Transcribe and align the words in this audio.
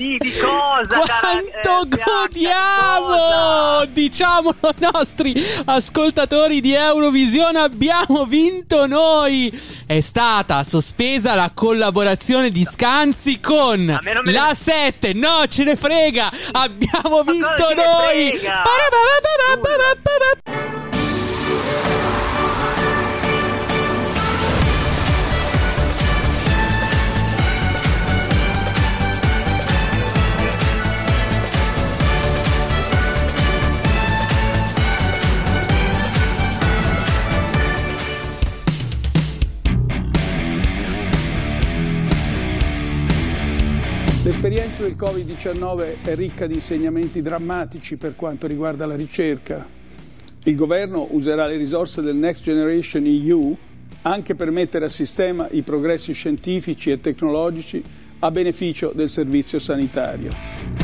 Di, 0.00 0.16
di 0.18 0.32
cosa? 0.32 0.96
Quanto 1.04 1.86
cara, 1.94 2.26
godiamo! 2.26 3.82
Eh, 3.82 3.92
Diciamolo 3.92 4.56
ai 4.62 4.74
nostri 4.94 5.34
ascoltatori 5.66 6.62
di 6.62 6.72
Eurovisione, 6.72 7.58
abbiamo 7.58 8.24
vinto 8.24 8.86
noi! 8.86 9.52
È 9.84 10.00
stata 10.00 10.64
sospesa 10.64 11.34
la 11.34 11.50
collaborazione 11.52 12.50
di 12.50 12.64
Scanzi 12.64 13.40
con 13.40 13.84
ne- 13.84 14.32
la 14.32 14.54
7. 14.54 15.12
No, 15.12 15.44
ce 15.46 15.64
ne 15.64 15.76
frega! 15.76 16.30
Abbiamo 16.52 17.22
vinto 17.22 17.48
cosa 17.56 17.68
ce 17.68 17.74
ne 17.74 17.82
L'esperienza 44.42 44.84
del 44.84 44.96
Covid-19 44.96 45.96
è 46.02 46.14
ricca 46.14 46.46
di 46.46 46.54
insegnamenti 46.54 47.20
drammatici 47.20 47.98
per 47.98 48.16
quanto 48.16 48.46
riguarda 48.46 48.86
la 48.86 48.96
ricerca. 48.96 49.66
Il 50.44 50.56
governo 50.56 51.08
userà 51.10 51.46
le 51.46 51.58
risorse 51.58 52.00
del 52.00 52.16
Next 52.16 52.44
Generation 52.44 53.04
EU 53.04 53.54
anche 54.00 54.34
per 54.34 54.50
mettere 54.50 54.86
a 54.86 54.88
sistema 54.88 55.46
i 55.50 55.60
progressi 55.60 56.14
scientifici 56.14 56.90
e 56.90 57.02
tecnologici 57.02 57.82
a 58.20 58.30
beneficio 58.30 58.92
del 58.94 59.10
servizio 59.10 59.58
sanitario. 59.58 60.79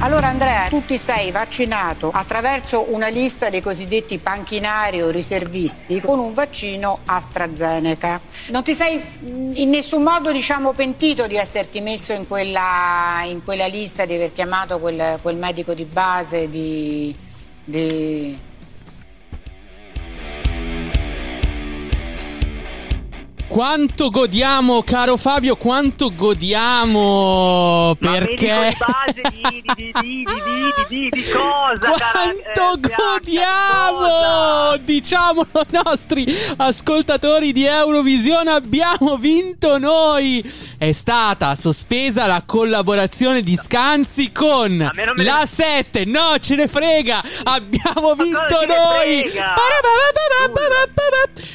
Allora 0.00 0.28
Andrea, 0.28 0.68
tu 0.68 0.84
ti 0.86 0.96
sei 0.96 1.32
vaccinato 1.32 2.10
attraverso 2.14 2.92
una 2.94 3.08
lista 3.08 3.50
dei 3.50 3.60
cosiddetti 3.60 4.18
panchinari 4.18 5.02
o 5.02 5.10
riservisti 5.10 6.00
con 6.00 6.20
un 6.20 6.34
vaccino 6.34 7.00
AstraZeneca. 7.04 8.20
Non 8.50 8.62
ti 8.62 8.74
sei 8.74 8.96
mh, 8.96 9.52
in 9.54 9.70
nessun 9.70 10.04
modo 10.04 10.30
diciamo, 10.30 10.72
pentito 10.72 11.26
di 11.26 11.34
esserti 11.34 11.80
messo 11.80 12.12
in 12.12 12.28
quella, 12.28 13.22
in 13.24 13.42
quella 13.42 13.66
lista, 13.66 14.04
di 14.04 14.14
aver 14.14 14.32
chiamato 14.32 14.78
quel, 14.78 15.18
quel 15.20 15.36
medico 15.36 15.74
di 15.74 15.84
base 15.84 16.48
di... 16.48 17.14
di... 17.64 18.38
Quanto 23.48 24.10
godiamo, 24.10 24.82
caro 24.82 25.16
Fabio, 25.16 25.56
quanto 25.56 26.12
godiamo! 26.14 27.96
Perché... 27.98 28.74
di 29.30 29.62
di, 30.00 30.24
di, 30.88 31.08
di, 31.10 31.24
cosa? 31.32 31.96
Quanto 31.96 32.74
eh, 32.74 32.94
godiamo! 32.94 33.98
cosa? 33.98 34.76
Diciamolo 34.84 35.48
ai 35.52 35.82
nostri 35.82 36.26
ascoltatori 36.58 37.52
di 37.52 37.64
Eurovisione, 37.64 38.50
abbiamo 38.50 39.16
vinto 39.16 39.78
noi! 39.78 40.44
È 40.76 40.92
stata 40.92 41.54
sospesa 41.54 42.26
la 42.26 42.42
collaborazione 42.44 43.42
di 43.42 43.56
Scanzi 43.56 44.30
con 44.30 44.90
la 45.16 45.46
7. 45.46 46.04
No, 46.04 46.36
ce 46.38 46.54
ne 46.54 46.68
frega! 46.68 47.22
Abbiamo 47.44 48.14
vinto 48.14 48.66
noi! 48.66 49.24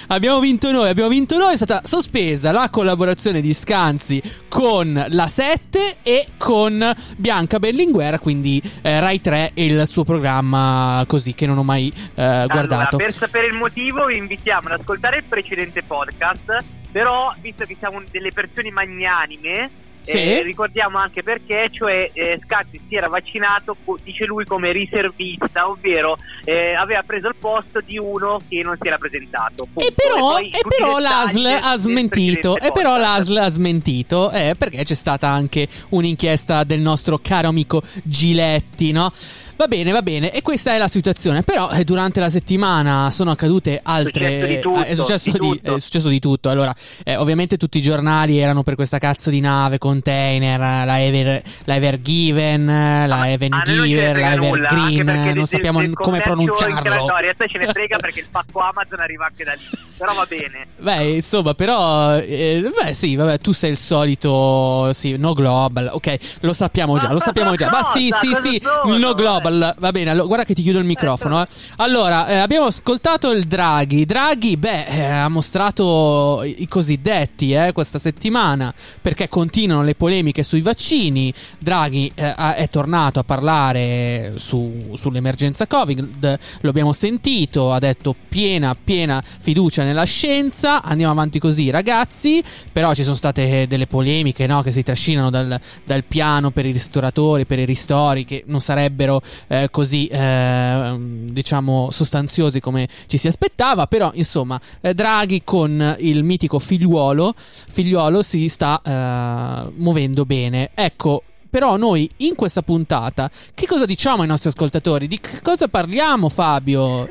Abbiamo 0.08 0.40
vinto 0.40 0.72
noi, 0.72 0.90
abbiamo 0.90 1.10
vinto 1.10 1.38
noi, 1.38 1.54
è 1.54 1.56
stata 1.56 1.82
sospesa 1.84 2.52
la 2.52 2.70
collaborazione 2.70 3.42
di 3.42 3.54
Scanzi 3.54 4.22
con 4.48 5.06
la 5.10 5.28
7 5.28 5.98
e 6.04 6.28
con 6.38 6.94
Bianca 7.16 7.60
Berlinguer, 7.60 8.20
quindi 8.20 8.62
eh, 8.82 9.00
Rai 9.00 9.22
3 9.22 9.52
e 9.54 9.66
il 9.66 9.88
suo 9.88 10.04
programma 10.04 11.04
così 11.08 11.34
che 11.34 11.46
non 11.46 11.58
ho 11.58 11.64
mai 11.64 11.92
eh, 11.96 12.46
guardato. 12.48 12.96
Allora, 12.96 12.98
per 12.98 13.14
sapere 13.14 13.48
il 13.48 13.54
motivo 13.54 14.06
vi 14.06 14.18
invitiamo 14.18 14.70
ad 14.70 14.80
ascoltare 14.80 15.18
il 15.18 15.24
precedente 15.24 15.84
podcast, 15.84 16.64
però 16.92 17.34
visto 17.40 17.66
che 17.66 17.76
siamo 17.80 18.02
delle 18.12 18.32
persone 18.32 18.72
magnanime, 18.72 19.70
Sì. 20.04 20.18
eh, 20.18 20.42
ricordiamo 20.44 20.98
anche 20.98 21.24
perché, 21.24 21.70
cioè 21.72 22.10
eh, 22.14 22.40
Scatti 22.44 22.80
si 22.88 22.96
era 22.96 23.08
vaccinato, 23.08 23.76
dice 24.04 24.26
lui, 24.26 24.46
come 24.46 24.72
riservista, 24.72 25.70
ovvero 25.70 26.18
eh, 26.44 26.74
aveva 26.74 27.04
preso 27.04 27.30
il 27.30 27.36
posto 27.40 27.80
di 27.82 27.98
uno 27.98 28.42
che 28.48 28.62
non 28.64 28.78
si 28.80 28.88
era 28.88 28.98
presentato. 28.98 29.66
punto. 29.72 29.88
E 29.88 29.94
però, 29.96 30.18
poi 30.18 30.48
e 30.48 30.60
tutti 30.60 30.76
i 30.76 30.80
però 30.80 31.00
l'ASL 31.00 31.46
ha 31.62 31.78
smentito. 31.78 32.58
E 32.58 32.72
però 32.72 32.96
podcast. 32.96 33.28
l'ASL 33.28 33.38
ha 33.38 33.50
smentito. 33.50 34.32
Eh, 34.32 34.56
perché 34.58 34.84
c'è 34.84 34.96
stata 34.96 35.30
anche 35.30 35.68
un'inchiesta 35.90 36.64
del 36.64 36.80
nostro 36.82 37.20
caro 37.22 37.48
amico 37.48 37.82
Giletti, 38.04 38.92
no? 38.92 39.12
Va 39.56 39.68
bene, 39.68 39.92
va 39.92 40.02
bene. 40.02 40.32
E 40.32 40.42
questa 40.42 40.74
è 40.74 40.78
la 40.78 40.88
situazione. 40.88 41.44
Però 41.44 41.70
eh, 41.72 41.84
durante 41.84 42.20
la 42.20 42.30
settimana 42.30 43.12
sono 43.12 43.32
accadute 43.32 43.80
altre. 43.84 44.60
tutto, 44.62 44.80
eh, 44.82 44.86
è, 44.88 44.96
successo 44.96 45.32
di 45.32 45.40
di- 45.40 45.48
tutto. 45.50 45.76
è 45.76 45.80
successo 45.80 46.08
di 46.10 46.20
tutto. 46.20 46.50
Allora, 46.50 46.74
eh, 47.04 47.16
ovviamente 47.18 47.58
tutti 47.58 47.78
i 47.78 47.82
giornali 47.82 48.38
erano 48.40 48.64
per 48.64 48.76
questa 48.76 48.98
cazzo 48.98 49.30
di 49.30 49.40
nave, 49.40 49.78
container, 49.78 50.60
la 50.60 51.02
Ever, 51.02 51.42
la 51.66 51.76
Ever 51.76 52.02
Given, 52.02 52.66
la 53.08 53.30
Even 53.30 53.54
A 53.54 53.62
noi 53.66 53.66
non 53.66 53.76
ce 53.76 53.82
ne 53.82 53.88
Giver, 53.88 54.18
la 54.20 54.36
nulla, 54.36 54.48
Ever 54.48 54.66
anche 54.66 54.94
Green. 54.94 55.06
Non 55.06 55.34
del- 55.34 55.48
sappiamo 55.48 55.80
del 55.82 55.94
come 55.94 56.22
pronunciarlo. 56.22 56.94
No, 56.94 57.04
in 57.04 57.22
realtà 57.22 57.48
ce 57.48 57.58
ne 57.58 57.68
frega 57.68 57.98
perché 57.98 58.20
il 58.22 58.28
pacco 58.32 58.60
Amazon 58.60 59.00
arriva 59.02 59.26
anche 59.26 59.44
da 59.44 59.54
lì. 59.54 59.62
Però 59.98 60.14
va 60.14 60.26
bene. 60.28 60.68
Beh, 60.78 61.04
insomma, 61.16 61.54
però, 61.54 62.18
eh, 62.18 62.72
beh, 62.84 62.94
sì, 62.94 63.16
vabbè, 63.16 63.38
tu 63.40 63.52
sei 63.54 63.72
il 63.72 63.78
solito, 63.78 64.92
sì, 64.94 65.16
no 65.18 65.34
global, 65.34 65.90
ok, 65.94 66.18
lo 66.42 66.54
sappiamo 66.54 66.98
già, 66.98 67.08
Ma 67.08 67.14
lo 67.14 67.20
sappiamo 67.20 67.56
già, 67.56 67.70
ma 67.70 67.80
cosa? 67.82 67.92
sì, 67.98 68.14
sì, 68.20 68.28
Cosa 68.30 68.42
sì, 68.42 68.62
sono? 68.64 68.94
il 68.96 69.00
no 69.00 69.14
global, 69.14 69.43
va 69.50 69.92
bene, 69.92 70.10
allora, 70.10 70.28
guarda 70.28 70.46
che 70.46 70.54
ti 70.54 70.62
chiudo 70.62 70.80
il 70.80 70.86
microfono, 70.86 71.42
eh. 71.42 71.48
Allora, 71.78 72.28
eh, 72.28 72.36
abbiamo 72.36 72.66
ascoltato 72.66 73.32
il 73.32 73.46
Draghi, 73.46 74.06
Draghi, 74.06 74.58
beh, 74.58 74.86
eh, 74.86 75.04
ha 75.04 75.28
mostrato 75.30 76.42
i 76.44 76.68
cosiddetti, 76.68 77.54
eh, 77.54 77.72
questa 77.74 78.00
settimana, 78.00 78.74
perché 79.02 79.30
continuano 79.30 79.84
le 79.84 79.96
polemiche 79.96 80.44
sui 80.44 80.62
vaccini, 80.62 81.34
Draghi 81.60 82.12
eh, 82.16 82.34
è 82.56 82.70
tornato 82.70 83.20
a 83.20 83.24
parlare 83.24 84.34
su- 84.36 84.92
sull'emergenza 84.94 85.68
Covid, 85.68 86.40
lo 86.62 86.70
abbiamo 86.70 86.94
sentito, 86.94 87.72
ha 87.72 87.80
detto 87.80 88.16
piena, 88.30 88.76
piena 88.82 89.22
fiducia 89.22 89.84
nella 89.84 90.06
scienza, 90.06 90.82
andiamo 90.82 91.12
avanti 91.12 91.40
così 91.40 91.70
ragazzi, 91.70 92.44
però 92.72 92.94
ci 92.94 93.04
sono 93.04 93.16
state 93.16 93.68
delle 93.68 93.88
polemiche 93.88 94.48
no, 94.48 94.62
che 94.62 94.72
si 94.72 94.84
trascinano 94.84 95.30
dal, 95.30 95.60
dal 95.84 96.04
piano 96.04 96.52
per 96.52 96.66
i 96.66 96.72
ristoratori, 96.72 97.46
per 97.46 97.60
i 97.60 97.66
ristori, 97.66 98.26
che 98.26 98.44
non 98.48 98.62
sarebbero 98.62 99.22
eh, 99.48 99.70
così 99.72 100.08
eh, 100.08 100.96
diciamo 100.98 101.90
sostanziosi 101.92 102.60
come 102.60 102.88
ci 103.08 103.18
si 103.18 103.28
aspettava, 103.28 103.88
però 103.88 104.12
insomma 104.14 104.60
eh, 104.82 104.94
Draghi 104.94 105.44
con 105.44 105.96
il 106.00 106.24
mitico 106.24 106.60
figliuolo, 106.60 107.34
figliuolo 107.38 108.22
si 108.22 108.48
sta 108.50 108.82
eh, 108.84 109.72
muovendo 109.76 110.26
bene. 110.26 110.72
Ecco, 110.74 111.24
però 111.50 111.78
noi 111.78 112.10
in 112.18 112.36
questa 112.36 112.64
puntata 112.64 113.30
che 113.54 113.68
cosa 113.68 113.86
diciamo 113.86 114.24
ai 114.24 114.28
nostri 114.28 114.50
ascoltatori? 114.50 115.08
Di 115.08 115.20
che 115.20 115.40
cosa 115.42 115.68
parliamo 115.68 116.28
Fabio? 116.30 117.08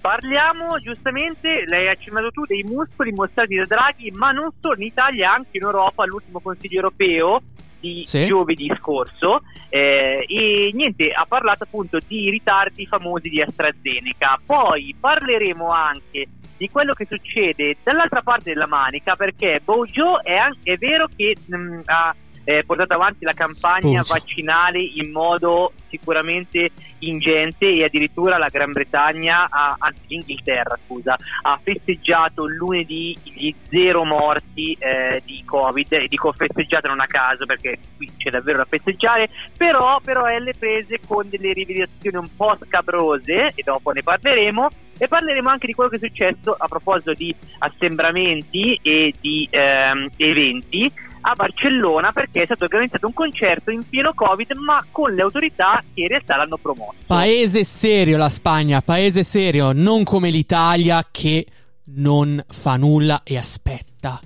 Parliamo 0.00 0.78
giustamente, 0.80 1.64
ha 1.66 1.90
accennato 1.90 2.30
tu, 2.30 2.44
dei 2.44 2.62
muscoli 2.62 3.10
mostrati 3.10 3.54
da 3.54 3.64
Draghi, 3.64 4.12
ma 4.14 4.32
non 4.32 4.50
solo 4.60 4.76
in 4.76 4.82
Italia, 4.82 5.32
anche 5.32 5.56
in 5.56 5.62
Europa, 5.62 6.02
all'ultimo 6.02 6.40
Consiglio 6.40 6.76
europeo 6.76 7.40
di 7.84 8.02
Sì. 8.06 8.24
giovedì 8.26 8.72
scorso. 8.78 9.42
eh, 9.68 10.24
e 10.28 10.70
niente, 10.72 11.10
ha 11.10 11.26
parlato 11.26 11.64
appunto 11.64 11.98
di 12.06 12.30
ritardi 12.30 12.86
famosi 12.86 13.28
di 13.28 13.42
AstraZeneca. 13.42 14.40
Poi 14.46 14.94
parleremo 14.98 15.66
anche 15.68 16.28
di 16.56 16.70
quello 16.70 16.92
che 16.92 17.06
succede 17.10 17.76
dall'altra 17.82 18.22
parte 18.22 18.52
della 18.52 18.68
manica, 18.68 19.16
perché 19.16 19.60
Bojo 19.64 20.22
è, 20.22 20.36
an- 20.36 20.56
è 20.62 20.76
vero 20.76 21.08
che 21.14 21.34
mh, 21.44 21.80
ha 21.86 22.14
eh, 22.44 22.62
portato 22.64 22.94
avanti 22.94 23.24
la 23.24 23.32
campagna 23.32 24.00
Bojo. 24.00 24.14
vaccinale 24.14 24.78
in 24.78 25.10
modo 25.10 25.72
sicuramente 25.88 26.70
ingente 26.98 27.70
e 27.70 27.84
addirittura 27.84 28.38
la 28.38 28.48
Gran 28.48 28.72
Bretagna, 28.72 29.48
ha, 29.48 29.76
anzi 29.78 30.00
l'Inghilterra 30.08 30.78
scusa, 30.84 31.16
ha 31.42 31.58
festeggiato 31.62 32.46
lunedì 32.46 33.16
gli 33.22 33.54
zero 33.68 34.04
morti 34.04 34.76
eh, 34.78 35.22
di 35.24 35.42
Covid. 35.44 35.92
E 35.92 36.08
dico 36.08 36.32
festeggiato 36.32 36.88
non 36.88 37.00
a 37.00 37.06
caso 37.06 37.46
perché 37.46 37.78
qui 37.96 38.10
c'è 38.16 38.30
davvero 38.30 38.58
da 38.58 38.64
festeggiare, 38.64 39.28
però, 39.56 40.00
però 40.02 40.24
è 40.24 40.34
alle 40.34 40.54
prese 40.58 41.00
con 41.06 41.28
delle 41.28 41.52
rivelazioni 41.52 42.16
un 42.16 42.28
po' 42.36 42.56
scabrose 42.66 43.52
e 43.54 43.62
dopo 43.64 43.90
ne 43.90 44.02
parleremo. 44.02 44.68
E 44.96 45.08
parleremo 45.08 45.48
anche 45.48 45.66
di 45.66 45.74
quello 45.74 45.90
che 45.90 45.96
è 45.96 45.98
successo 45.98 46.54
a 46.56 46.68
proposito 46.68 47.14
di 47.14 47.34
assembramenti 47.58 48.78
e 48.80 49.12
di 49.20 49.46
ehm, 49.50 50.08
eventi 50.16 50.92
a 51.26 51.34
Barcellona 51.34 52.12
perché 52.12 52.42
è 52.42 52.44
stato 52.44 52.64
organizzato 52.64 53.06
un 53.06 53.14
concerto 53.14 53.70
in 53.70 53.82
pieno 53.88 54.12
Covid 54.14 54.52
ma 54.56 54.84
con 54.90 55.12
le 55.12 55.22
autorità 55.22 55.82
che 55.94 56.02
in 56.02 56.08
realtà 56.08 56.36
l'hanno 56.36 56.58
promosso. 56.58 56.96
Paese 57.06 57.64
serio 57.64 58.16
la 58.16 58.28
Spagna, 58.28 58.82
paese 58.82 59.22
serio, 59.22 59.72
non 59.72 60.04
come 60.04 60.30
l'Italia 60.30 61.06
che 61.10 61.46
non 61.86 62.42
fa 62.48 62.76
nulla 62.76 63.22
e 63.24 63.36
aspetta. 63.38 64.20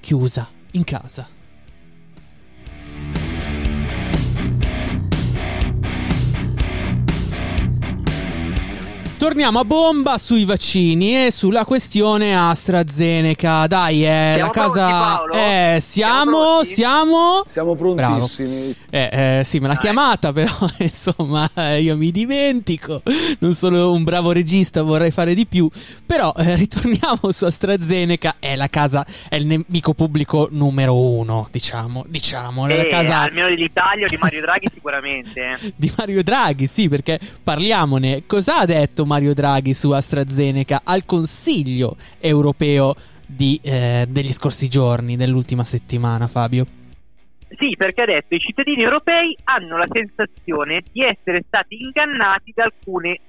chiusa 0.00 0.48
in 0.72 0.84
casa. 0.84 1.41
Torniamo 9.22 9.60
a 9.60 9.64
bomba 9.64 10.18
sui 10.18 10.44
vaccini 10.44 11.26
e 11.26 11.30
sulla 11.30 11.64
questione 11.64 12.36
AstraZeneca. 12.36 13.68
Dai, 13.68 14.04
eh, 14.04 14.32
Siamo 14.34 14.46
la 14.46 14.50
casa. 14.50 14.86
pronti, 14.88 14.92
Paolo? 14.92 15.32
Eh, 15.34 15.78
Siamo 15.80 15.80
siamo, 15.80 16.32
pronti? 16.40 16.72
siamo. 16.72 17.44
Siamo 17.46 17.74
prontissimi. 17.76 18.74
Eh, 18.90 19.38
eh, 19.38 19.42
sì, 19.44 19.60
me 19.60 19.68
l'ha 19.68 19.74
Dai. 19.74 19.82
chiamata, 19.82 20.32
però 20.32 20.52
insomma, 20.78 21.48
io 21.78 21.96
mi 21.96 22.10
dimentico. 22.10 23.00
Non 23.38 23.54
sono 23.54 23.92
un 23.92 24.02
bravo 24.02 24.32
regista, 24.32 24.82
vorrei 24.82 25.12
fare 25.12 25.34
di 25.34 25.46
più. 25.46 25.70
Però 26.04 26.34
eh, 26.36 26.56
ritorniamo 26.56 27.30
su 27.30 27.44
AstraZeneca. 27.44 28.38
È 28.40 28.56
la 28.56 28.66
casa, 28.66 29.06
è 29.28 29.36
il 29.36 29.46
nemico 29.46 29.94
pubblico 29.94 30.48
numero 30.50 30.98
uno, 30.98 31.46
diciamo. 31.52 32.04
Diciamo, 32.08 32.66
è 32.66 32.74
la 32.74 32.82
Eh, 32.82 32.86
casa 32.88 33.20
almeno 33.20 33.46
dell'Italia 33.46 34.04
o 34.04 34.08
di 34.08 34.18
Mario 34.20 34.40
Draghi 34.40 34.68
sicuramente. 34.74 35.58
di 35.76 35.92
Mario 35.96 36.24
Draghi, 36.24 36.66
sì, 36.66 36.88
perché 36.88 37.20
parliamone. 37.40 38.24
Cosa 38.26 38.58
ha 38.58 38.66
detto 38.66 39.10
Mario 39.12 39.34
Draghi 39.34 39.74
su 39.74 39.90
AstraZeneca 39.90 40.80
al 40.84 41.04
Consiglio 41.04 41.96
europeo 42.18 42.94
di, 43.26 43.60
eh, 43.62 44.06
degli 44.08 44.30
scorsi 44.30 44.68
giorni, 44.68 45.16
dell'ultima 45.16 45.64
settimana, 45.64 46.28
Fabio? 46.28 46.64
Sì, 47.58 47.74
perché 47.76 48.00
ha 48.00 48.06
detto 48.06 48.34
i 48.34 48.38
cittadini 48.38 48.82
europei 48.82 49.36
hanno 49.44 49.76
la 49.76 49.86
sensazione 49.86 50.82
di 50.90 51.02
essere 51.04 51.44
stati 51.46 51.82
ingannati 51.82 52.52
da 52.54 52.64
alcune 52.64 53.20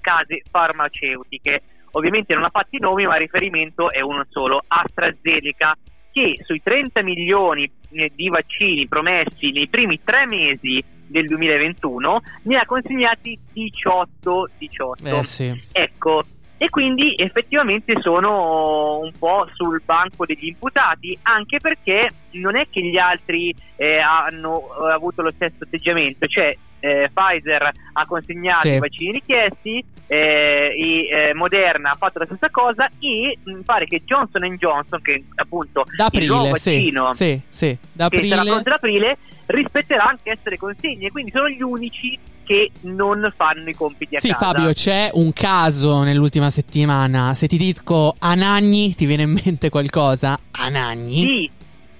case 0.00 0.40
farmaceutiche. 0.50 1.60
Ovviamente 1.92 2.32
non 2.32 2.44
ha 2.44 2.50
fatto 2.50 2.76
i 2.76 2.80
nomi, 2.80 3.04
ma 3.04 3.16
il 3.16 3.20
riferimento 3.20 3.90
è 3.90 4.00
uno 4.00 4.24
solo, 4.30 4.64
AstraZeneca, 4.66 5.76
che 6.10 6.38
sui 6.42 6.62
30 6.62 7.02
milioni 7.02 7.70
eh, 7.90 8.10
di 8.14 8.28
vaccini 8.30 8.88
promessi 8.88 9.50
nei 9.50 9.68
primi 9.68 10.00
tre 10.02 10.24
mesi 10.26 10.82
del 11.08 11.26
2021 11.26 12.20
ne 12.42 12.56
ha 12.56 12.64
consegnati 12.64 13.38
18. 13.52 14.50
18. 14.58 15.06
Eh 15.06 15.24
sì. 15.24 15.62
Ecco, 15.72 16.22
e 16.60 16.68
quindi 16.70 17.14
effettivamente 17.16 17.94
sono 18.00 18.98
un 18.98 19.12
po' 19.16 19.46
sul 19.54 19.80
banco 19.84 20.26
degli 20.26 20.48
imputati, 20.48 21.16
anche 21.22 21.58
perché 21.58 22.08
non 22.32 22.56
è 22.56 22.66
che 22.68 22.82
gli 22.82 22.98
altri 22.98 23.54
eh, 23.76 23.98
hanno 23.98 24.60
eh, 24.60 24.92
avuto 24.92 25.22
lo 25.22 25.30
stesso 25.30 25.62
atteggiamento, 25.64 26.26
cioè 26.26 26.52
eh, 26.80 27.10
Pfizer 27.12 27.70
ha 27.92 28.06
consegnato 28.06 28.60
Sì. 28.62 28.74
i 28.74 28.78
vaccini 28.78 29.12
richiesti, 29.12 29.84
eh, 30.06 30.74
e, 30.76 31.08
eh, 31.28 31.34
Moderna 31.34 31.90
ha 31.90 31.94
fatto 31.96 32.18
la 32.18 32.24
stessa 32.26 32.48
cosa 32.50 32.88
e 32.98 33.38
mi 33.44 33.62
pare 33.62 33.86
che 33.86 34.02
Johnson 34.04 34.42
Johnson, 34.56 35.00
che 35.02 35.24
appunto 35.36 35.84
Da 35.96 36.08
il 36.12 36.26
nuovo 36.26 36.42
aprile, 36.54 36.58
sì. 36.58 36.70
vaccino 36.74 37.14
Sì, 37.14 37.40
sì, 37.48 37.78
da 37.92 38.08
che 38.08 38.26
sarà 38.28 38.42
pronto 38.42 38.68
ad 38.70 38.74
aprile, 38.76 39.18
rispetterà 39.46 40.04
anche 40.04 40.30
essere 40.30 40.56
consegne, 40.56 41.10
quindi 41.10 41.30
sono 41.30 41.48
gli 41.48 41.62
unici 41.62 42.18
che 42.44 42.70
non 42.82 43.30
fanno 43.36 43.68
i 43.68 43.74
compiti 43.74 44.16
a 44.16 44.20
Sì, 44.20 44.28
casa. 44.30 44.46
Fabio, 44.46 44.72
c'è 44.72 45.10
un 45.12 45.34
caso 45.34 46.02
nell'ultima 46.02 46.48
settimana. 46.48 47.34
Se 47.34 47.46
ti 47.46 47.58
dico 47.58 48.14
Anagni, 48.20 48.94
ti 48.94 49.04
viene 49.04 49.24
in 49.24 49.38
mente 49.44 49.68
qualcosa? 49.68 50.38
Anagni? 50.52 51.24
Sì, 51.24 51.50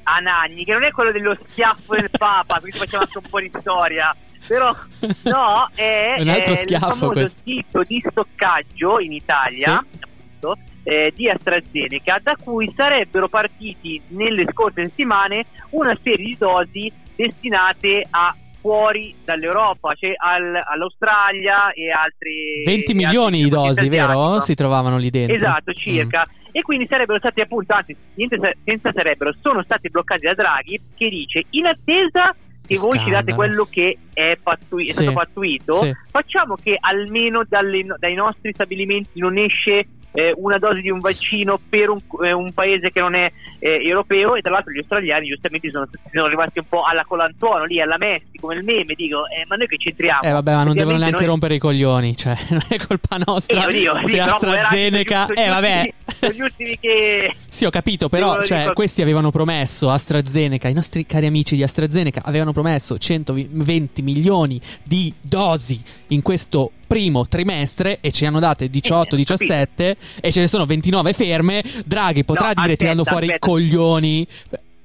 Anagni, 0.04 0.64
che 0.64 0.72
non 0.72 0.84
è 0.84 0.90
quello 0.90 1.12
dello 1.12 1.36
schiaffo 1.48 1.94
del 1.96 2.08
Papa, 2.16 2.60
quindi 2.60 2.78
facciamo 2.78 3.02
anche 3.02 3.18
un 3.18 3.24
po' 3.28 3.40
di 3.40 3.50
storia. 3.60 4.16
Però 4.48 4.74
no, 5.24 5.68
è, 5.74 6.16
Un 6.18 6.28
altro 6.28 6.54
è 6.54 6.56
schiaffo 6.56 7.12
il 7.12 7.28
sito 7.28 7.82
di 7.82 8.02
stoccaggio 8.10 8.98
in 8.98 9.12
Italia, 9.12 9.84
appunto, 10.00 10.56
eh, 10.82 11.12
di 11.14 11.28
AstraZeneca, 11.28 12.18
da 12.22 12.34
cui 12.42 12.72
sarebbero 12.74 13.28
partiti 13.28 14.00
nelle 14.08 14.46
scorse 14.50 14.86
settimane 14.86 15.44
una 15.70 15.96
serie 16.02 16.24
di 16.24 16.36
dosi 16.38 16.90
destinate 17.14 18.06
a 18.08 18.34
fuori 18.60 19.14
dall'Europa, 19.24 19.94
cioè 19.94 20.14
al- 20.16 20.60
all'Australia 20.64 21.70
e 21.72 21.90
altri 21.90 22.62
20 22.64 22.90
e 22.90 22.94
milioni 22.94 23.42
di 23.42 23.48
dosi, 23.48 23.88
vero? 23.88 24.40
Si 24.40 24.54
trovavano 24.54 24.96
lì 24.96 25.10
dentro. 25.10 25.36
Esatto, 25.36 25.70
Mm. 25.70 25.74
circa. 25.74 26.24
E 26.50 26.62
quindi 26.62 26.86
sarebbero 26.88 27.18
stati 27.18 27.40
appunto, 27.42 27.74
anzi, 27.74 27.94
niente 28.14 28.56
senza 28.64 28.90
sarebbero, 28.92 29.32
sono 29.42 29.62
stati 29.62 29.90
bloccati 29.90 30.24
da 30.26 30.34
Draghi 30.34 30.80
che 30.96 31.08
dice 31.08 31.44
in 31.50 31.66
attesa 31.66 32.34
che 32.68 32.74
Che 32.74 32.80
voi 32.80 32.98
ci 32.98 33.08
date 33.10 33.32
quello 33.34 33.66
che 33.68 33.96
è, 34.12 34.36
pattui- 34.42 34.84
è 34.88 34.90
Sì. 34.90 35.02
stato 35.02 35.12
pattuito, 35.12 35.72
Sì. 35.72 35.92
facciamo 36.10 36.54
che 36.62 36.76
almeno 36.78 37.42
dalle- 37.48 37.86
dai 37.98 38.14
nostri 38.14 38.52
stabilimenti 38.52 39.18
non 39.20 39.38
esce 39.38 39.86
eh, 40.18 40.32
una 40.36 40.58
dose 40.58 40.80
di 40.80 40.90
un 40.90 40.98
vaccino 40.98 41.60
per 41.68 41.90
un, 41.90 42.00
eh, 42.24 42.32
un 42.32 42.52
paese 42.52 42.90
che 42.90 42.98
non 42.98 43.14
è 43.14 43.30
eh, 43.60 43.86
europeo 43.86 44.34
e 44.34 44.40
tra 44.40 44.50
l'altro 44.50 44.72
gli 44.72 44.78
australiani 44.78 45.28
giustamente 45.28 45.70
sono, 45.70 45.86
sono 46.12 46.26
rimasti 46.26 46.58
un 46.58 46.64
po' 46.68 46.82
alla 46.82 47.04
colantuono 47.04 47.64
lì 47.64 47.80
alla 47.80 47.98
Messi 47.98 48.36
come 48.40 48.56
il 48.56 48.64
meme 48.64 48.94
dico 48.94 49.28
eh, 49.28 49.44
ma 49.46 49.54
noi 49.54 49.68
che 49.68 49.76
c'entriamo 49.76 50.22
Eh 50.22 50.32
vabbè, 50.32 50.54
ma 50.54 50.64
non 50.64 50.74
devono 50.74 50.96
neanche 50.96 51.20
noi- 51.20 51.26
rompere 51.26 51.54
i 51.54 51.58
coglioni, 51.58 52.16
cioè 52.16 52.34
non 52.50 52.62
è 52.68 52.76
colpa 52.78 53.18
nostra. 53.24 53.62
Eh, 53.62 53.66
oddio, 53.66 54.00
sì, 54.04 54.14
se 54.14 54.16
però 54.16 54.34
AstraZeneca, 54.34 55.26
gli 55.28 55.38
eh 55.38 55.48
vabbè. 55.48 55.94
sono 56.06 56.32
gli 56.32 56.40
ultimi 56.40 56.78
che 56.80 57.34
Sì, 57.48 57.64
ho 57.64 57.70
capito, 57.70 58.08
però 58.08 58.42
cioè, 58.44 58.72
questi 58.72 59.02
avevano 59.02 59.30
promesso 59.30 59.88
AstraZeneca, 59.88 60.66
i 60.66 60.74
nostri 60.74 61.06
cari 61.06 61.26
amici 61.26 61.54
di 61.54 61.62
AstraZeneca 61.62 62.22
avevano 62.24 62.52
promesso 62.52 62.98
120 62.98 64.02
milioni 64.02 64.60
di 64.82 65.14
dosi 65.20 65.80
in 66.08 66.22
questo 66.22 66.72
primo 66.88 67.28
trimestre 67.28 67.98
e 68.00 68.10
ce 68.10 68.22
ne 68.22 68.28
hanno 68.30 68.40
date 68.40 68.68
18, 68.68 69.14
Eh, 69.14 69.18
17 69.18 69.96
e 70.20 70.32
ce 70.32 70.40
ne 70.40 70.46
sono 70.48 70.64
29 70.64 71.12
ferme. 71.12 71.62
Draghi 71.84 72.24
potrà 72.24 72.46
No, 72.48 72.54
dire 72.54 72.60
aspetta, 72.72 72.78
tirando 72.80 73.04
fuori 73.04 73.26
i 73.26 73.28
aspetta. 73.28 73.46
coglioni 73.46 74.26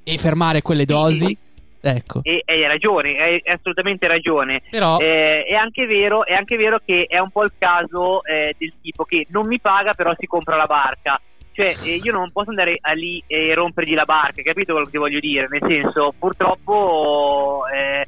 e 0.03 0.17
fermare 0.19 0.61
quelle 0.61 0.85
dosi? 0.85 1.25
sì. 1.25 1.37
Ecco. 1.85 2.21
e 2.23 2.41
hai 2.45 2.65
ragione, 2.65 3.17
hai 3.21 3.41
assolutamente 3.45 4.07
ragione. 4.07 4.61
Però 4.69 4.99
Eh, 4.99 5.43
è, 5.43 5.53
anche 5.55 5.85
vero, 5.85 6.25
è 6.25 6.33
anche 6.33 6.55
vero 6.55 6.79
che 6.85 7.07
è 7.09 7.19
un 7.19 7.29
po' 7.29 7.43
il 7.43 7.51
caso 7.57 8.23
eh, 8.23 8.55
del 8.57 8.71
tipo 8.81 9.03
che 9.03 9.25
non 9.31 9.47
mi 9.47 9.59
paga 9.59 9.91
però 9.93 10.13
si 10.17 10.25
compra 10.25 10.55
la 10.55 10.65
barca. 10.65 11.19
Cioè, 11.51 11.75
eh, 11.83 11.99
io 12.01 12.13
non 12.13 12.31
posso 12.31 12.51
andare 12.51 12.77
a 12.79 12.93
lì 12.93 13.21
e 13.27 13.53
rompergli 13.53 13.93
la 13.95 14.05
barca, 14.05 14.41
capito 14.41 14.71
quello 14.71 14.85
che 14.85 14.91
ti 14.91 14.97
voglio 14.97 15.19
dire? 15.19 15.47
Nel 15.49 15.61
senso, 15.67 16.13
purtroppo 16.17 17.63
eh, 17.67 17.99
eh, 18.01 18.07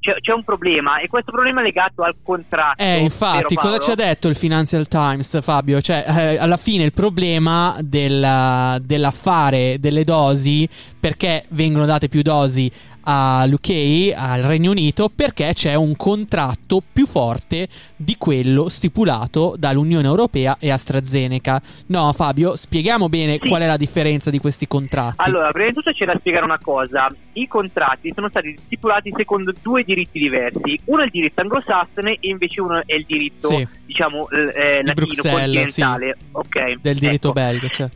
c'è, 0.00 0.14
c'è 0.20 0.32
un 0.32 0.44
problema 0.44 0.98
e 0.98 1.08
questo 1.08 1.30
problema 1.32 1.60
è 1.60 1.64
legato 1.64 2.02
al 2.02 2.16
contratto. 2.22 2.82
Eh, 2.82 2.98
infatti, 2.98 3.54
cosa 3.54 3.78
ci 3.78 3.90
ha 3.90 3.94
detto 3.94 4.28
il 4.28 4.36
Financial 4.36 4.86
Times, 4.88 5.42
Fabio? 5.42 5.80
Cioè, 5.80 6.04
eh, 6.06 6.36
alla 6.38 6.56
fine 6.56 6.84
il 6.84 6.92
problema 6.92 7.76
del- 7.80 8.80
dell'affare 8.82 9.76
delle 9.78 10.04
dosi, 10.04 10.68
perché 10.98 11.44
vengono 11.48 11.86
date 11.86 12.08
più 12.08 12.22
dosi 12.22 12.70
all'UK, 13.02 14.12
al 14.16 14.42
Regno 14.42 14.70
Unito, 14.70 15.10
perché 15.14 15.52
c'è 15.54 15.74
un 15.74 15.96
contratto 15.96 16.82
più 16.92 17.06
forte 17.06 17.68
di 17.96 18.16
quello 18.18 18.68
stipulato 18.68 19.54
dall'Unione 19.58 20.06
Europea 20.06 20.56
e 20.60 20.70
AstraZeneca. 20.70 21.60
No, 21.86 22.12
Fabio, 22.12 22.56
spieghiamo 22.56 23.08
bene 23.08 23.38
Sì. 23.40 23.48
qual 23.48 23.62
è 23.62 23.66
la 23.66 23.76
differenza 23.76 24.30
di 24.30 24.38
questi 24.38 24.66
contratti. 24.66 25.16
Allora, 25.18 25.50
prima 25.50 25.68
di 25.68 25.74
tutto 25.74 25.92
c'è 25.92 26.04
da 26.04 26.16
spiegare 26.18 26.44
una 26.44 26.58
cosa. 26.58 27.08
I 27.34 27.46
contratti 27.46 28.12
sono 28.14 28.28
stati 28.28 28.54
stipulati 28.64 29.12
secondo 29.16 29.52
due 29.62 29.82
diritti 29.84 30.18
diversi. 30.18 30.78
Uno 30.84 31.02
è 31.02 31.04
il 31.04 31.10
diritto 31.10 31.40
anglosassone 31.40 32.16
e 32.20 32.28
invece 32.28 32.60
uno 32.60 32.82
è 32.84 32.94
il 32.94 33.04
diritto, 33.06 33.48
Sì. 33.48 33.66
diciamo, 33.86 34.28
eh, 34.30 34.82
latino, 34.82 34.92
Bruxelles, 34.94 35.70
sì. 35.70 35.80
continentale. 35.80 36.16
Ok. 36.32 36.74
del 36.80 36.98
diritto 36.98 37.28
Ecco. 37.28 37.32
belga, 37.32 37.68
cioè. 37.68 37.88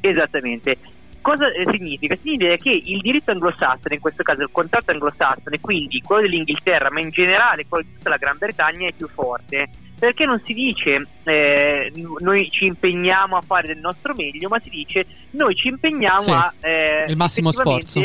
Esattamente. 0.00 0.76
Cosa 1.24 1.50
eh, 1.50 1.64
significa? 1.70 2.14
Significa 2.16 2.54
che 2.56 2.82
il 2.84 3.00
diritto 3.00 3.30
anglosassone, 3.30 3.94
in 3.94 4.00
questo 4.00 4.22
caso 4.22 4.42
il 4.42 4.50
contratto 4.52 4.90
anglosassone, 4.90 5.58
quindi 5.58 6.02
quello 6.02 6.20
dell'Inghilterra, 6.20 6.90
ma 6.90 7.00
in 7.00 7.08
generale 7.08 7.64
quello 7.66 7.82
di 7.82 7.94
tutta 7.94 8.10
la 8.10 8.18
Gran 8.18 8.36
Bretagna, 8.36 8.86
è 8.86 8.92
più 8.92 9.08
forte. 9.08 9.70
Perché 9.98 10.26
non 10.26 10.38
si 10.44 10.52
dice 10.52 11.06
eh, 11.22 11.90
noi 12.18 12.50
ci 12.50 12.66
impegniamo 12.66 13.38
a 13.38 13.40
fare 13.40 13.68
del 13.68 13.78
nostro 13.78 14.12
meglio, 14.14 14.50
ma 14.50 14.58
si 14.60 14.68
dice 14.68 15.06
noi 15.30 15.54
ci 15.54 15.68
impegniamo 15.68 16.20
Sì, 16.20 16.30
a. 16.30 16.52
eh, 16.60 17.04
il 17.08 17.16
massimo 17.16 17.52
sforzo. 17.52 18.04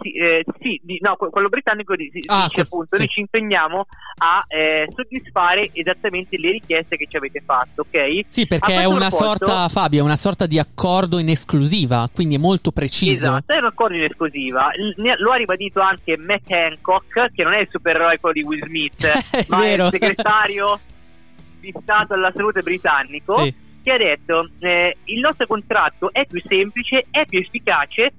Sì, 0.00 0.12
eh, 0.12 0.44
sì, 0.60 0.80
di- 0.82 0.98
no, 1.00 1.16
que- 1.16 1.30
quello 1.30 1.48
britannico 1.48 1.92
Ah, 1.92 1.96
dice 1.96 2.20
que- 2.52 2.62
appunto 2.62 2.96
sì. 2.96 3.02
noi 3.02 3.08
ci 3.08 3.20
impegniamo 3.20 3.86
a 4.18 4.44
eh, 4.48 4.86
soddisfare 4.94 5.70
esattamente 5.72 6.36
le 6.38 6.50
richieste 6.52 6.96
che 6.96 7.06
ci 7.08 7.16
avete 7.16 7.40
fatto, 7.44 7.82
ok? 7.82 8.24
Sì, 8.28 8.46
perché 8.46 8.74
è 8.74 8.84
una 8.84 9.08
proposito- 9.08 9.46
sorta, 9.46 9.68
Fabio, 9.68 10.00
è 10.00 10.02
una 10.02 10.16
sorta 10.16 10.46
di 10.46 10.58
accordo 10.58 11.18
in 11.18 11.28
esclusiva, 11.30 12.08
quindi 12.12 12.34
è 12.34 12.38
molto 12.38 12.72
preciso. 12.72 13.12
Esatto, 13.26 13.52
è 13.52 13.58
un 13.58 13.64
accordo 13.64 13.96
in 13.96 14.04
esclusiva. 14.04 14.70
Lo 15.18 15.32
ha 15.32 15.36
ribadito 15.36 15.80
anche 15.80 16.16
Matt 16.16 16.50
Hancock, 16.50 17.32
che 17.34 17.42
non 17.42 17.54
è 17.54 17.60
il 17.60 17.68
supereroe 17.70 18.18
quello 18.20 18.34
di 18.40 18.46
Will 18.46 18.64
Smith, 18.66 19.02
ma 19.48 19.58
vero. 19.58 19.82
è 19.84 19.86
il 19.86 19.90
segretario 19.92 20.80
di 21.60 21.72
Stato 21.82 22.14
alla 22.14 22.30
salute 22.34 22.60
britannico, 22.62 23.42
Sì. 23.42 23.54
che 23.82 23.90
ha 23.92 23.96
detto 23.96 24.50
eh, 24.60 24.96
il 25.04 25.20
nostro 25.20 25.46
contratto 25.46 26.12
è 26.12 26.26
più 26.26 26.40
semplice, 26.46 27.06
è 27.10 27.24
più 27.26 27.38
efficace, 27.40 28.12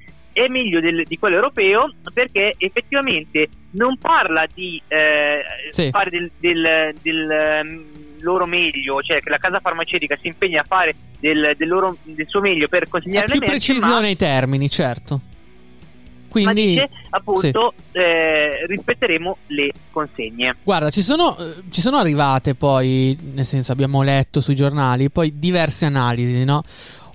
è 0.46 0.48
meglio 0.50 0.80
del- 0.80 1.04
di 1.04 1.18
quello 1.18 1.36
europeo 1.36 1.92
perché 2.14 2.54
effettivamente 2.58 3.48
non 3.72 3.98
parla 3.98 4.46
di 4.54 4.82
eh, 4.88 5.40
Sì. 5.72 5.90
fare 5.90 6.10
del, 6.12 6.30
del- 6.40 6.94
del, 7.02 7.30
ehm, 7.32 7.84
loro 8.22 8.46
meglio, 8.46 9.02
cioè 9.02 9.20
che 9.22 9.30
la 9.30 9.38
casa 9.38 9.60
farmaceutica 9.60 10.18
si 10.22 10.28
impegna 10.28 10.62
a 10.62 10.66
fare 10.68 10.96
del, 11.20 11.54
del, 11.58 11.68
loro, 11.68 11.98
del 12.04 12.28
suo 12.28 12.42
meglio 12.42 12.68
per 12.68 12.88
consegnare 12.88 13.26
È 13.26 13.32
più 13.32 13.40
le 13.40 13.48
merci, 13.48 13.72
preciso 13.74 13.88
ma, 13.94 14.00
nei 14.00 14.16
termini, 14.16 14.70
certo. 14.70 15.22
ma 15.24 16.30
Quindi, 16.30 16.66
dice 16.68 16.90
appunto 17.10 17.74
eh, 17.94 18.66
rispetteremo 18.68 19.38
le 19.48 19.72
consegne. 19.92 20.56
guarda, 20.64 20.90
ci 20.92 21.02
sono, 21.02 21.36
eh, 21.38 21.64
ci 21.72 21.82
sono 21.82 21.98
arrivate 21.98 22.54
poi, 22.54 23.18
nel 23.34 23.46
senso 23.46 23.72
abbiamo 23.72 24.04
letto 24.04 24.40
sui 24.42 24.56
giornali, 24.56 25.10
poi 25.10 25.34
diverse 25.40 25.86
analisi, 25.86 26.44
no? 26.44 26.64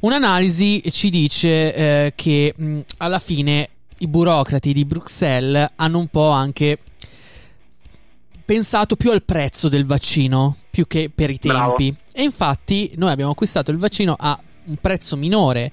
Un'analisi 0.02 0.82
ci 0.90 1.11
dice 1.11 1.75
eh, 1.75 2.12
che 2.16 2.52
mh, 2.56 2.80
alla 2.99 3.21
fine 3.21 3.68
i 3.99 4.09
burocrati 4.09 4.73
di 4.73 4.85
Bruxelles 4.85 5.71
hanno 5.76 5.99
un 6.00 6.09
po' 6.09 6.30
anche 6.30 6.76
pensato 8.44 8.97
più 8.97 9.12
al 9.12 9.23
prezzo 9.23 9.68
del 9.68 9.87
vaccino 9.87 10.56
più 10.71 10.88
che 10.88 11.09
per 11.14 11.30
i 11.30 11.38
Bravo. 11.40 11.76
tempi. 11.76 11.94
E 12.12 12.23
infatti 12.25 12.92
noi 12.97 13.11
abbiamo 13.12 13.30
acquistato 13.30 13.71
il 13.71 13.78
vaccino 13.78 14.16
a 14.18 14.37
un 14.64 14.76
prezzo 14.80 15.16
minore. 15.16 15.71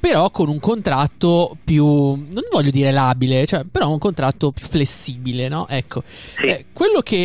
Però 0.00 0.30
con 0.30 0.48
un 0.48 0.60
contratto 0.60 1.56
più, 1.64 1.84
non 1.84 2.44
voglio 2.52 2.70
dire 2.70 2.92
labile, 2.92 3.44
cioè, 3.46 3.64
però 3.70 3.90
un 3.90 3.98
contratto 3.98 4.52
più 4.52 4.64
flessibile, 4.64 5.48
no? 5.48 5.66
Ecco, 5.68 6.04
Sì. 6.36 6.46
eh, 6.46 6.64
quello 6.72 7.00
che 7.02 7.24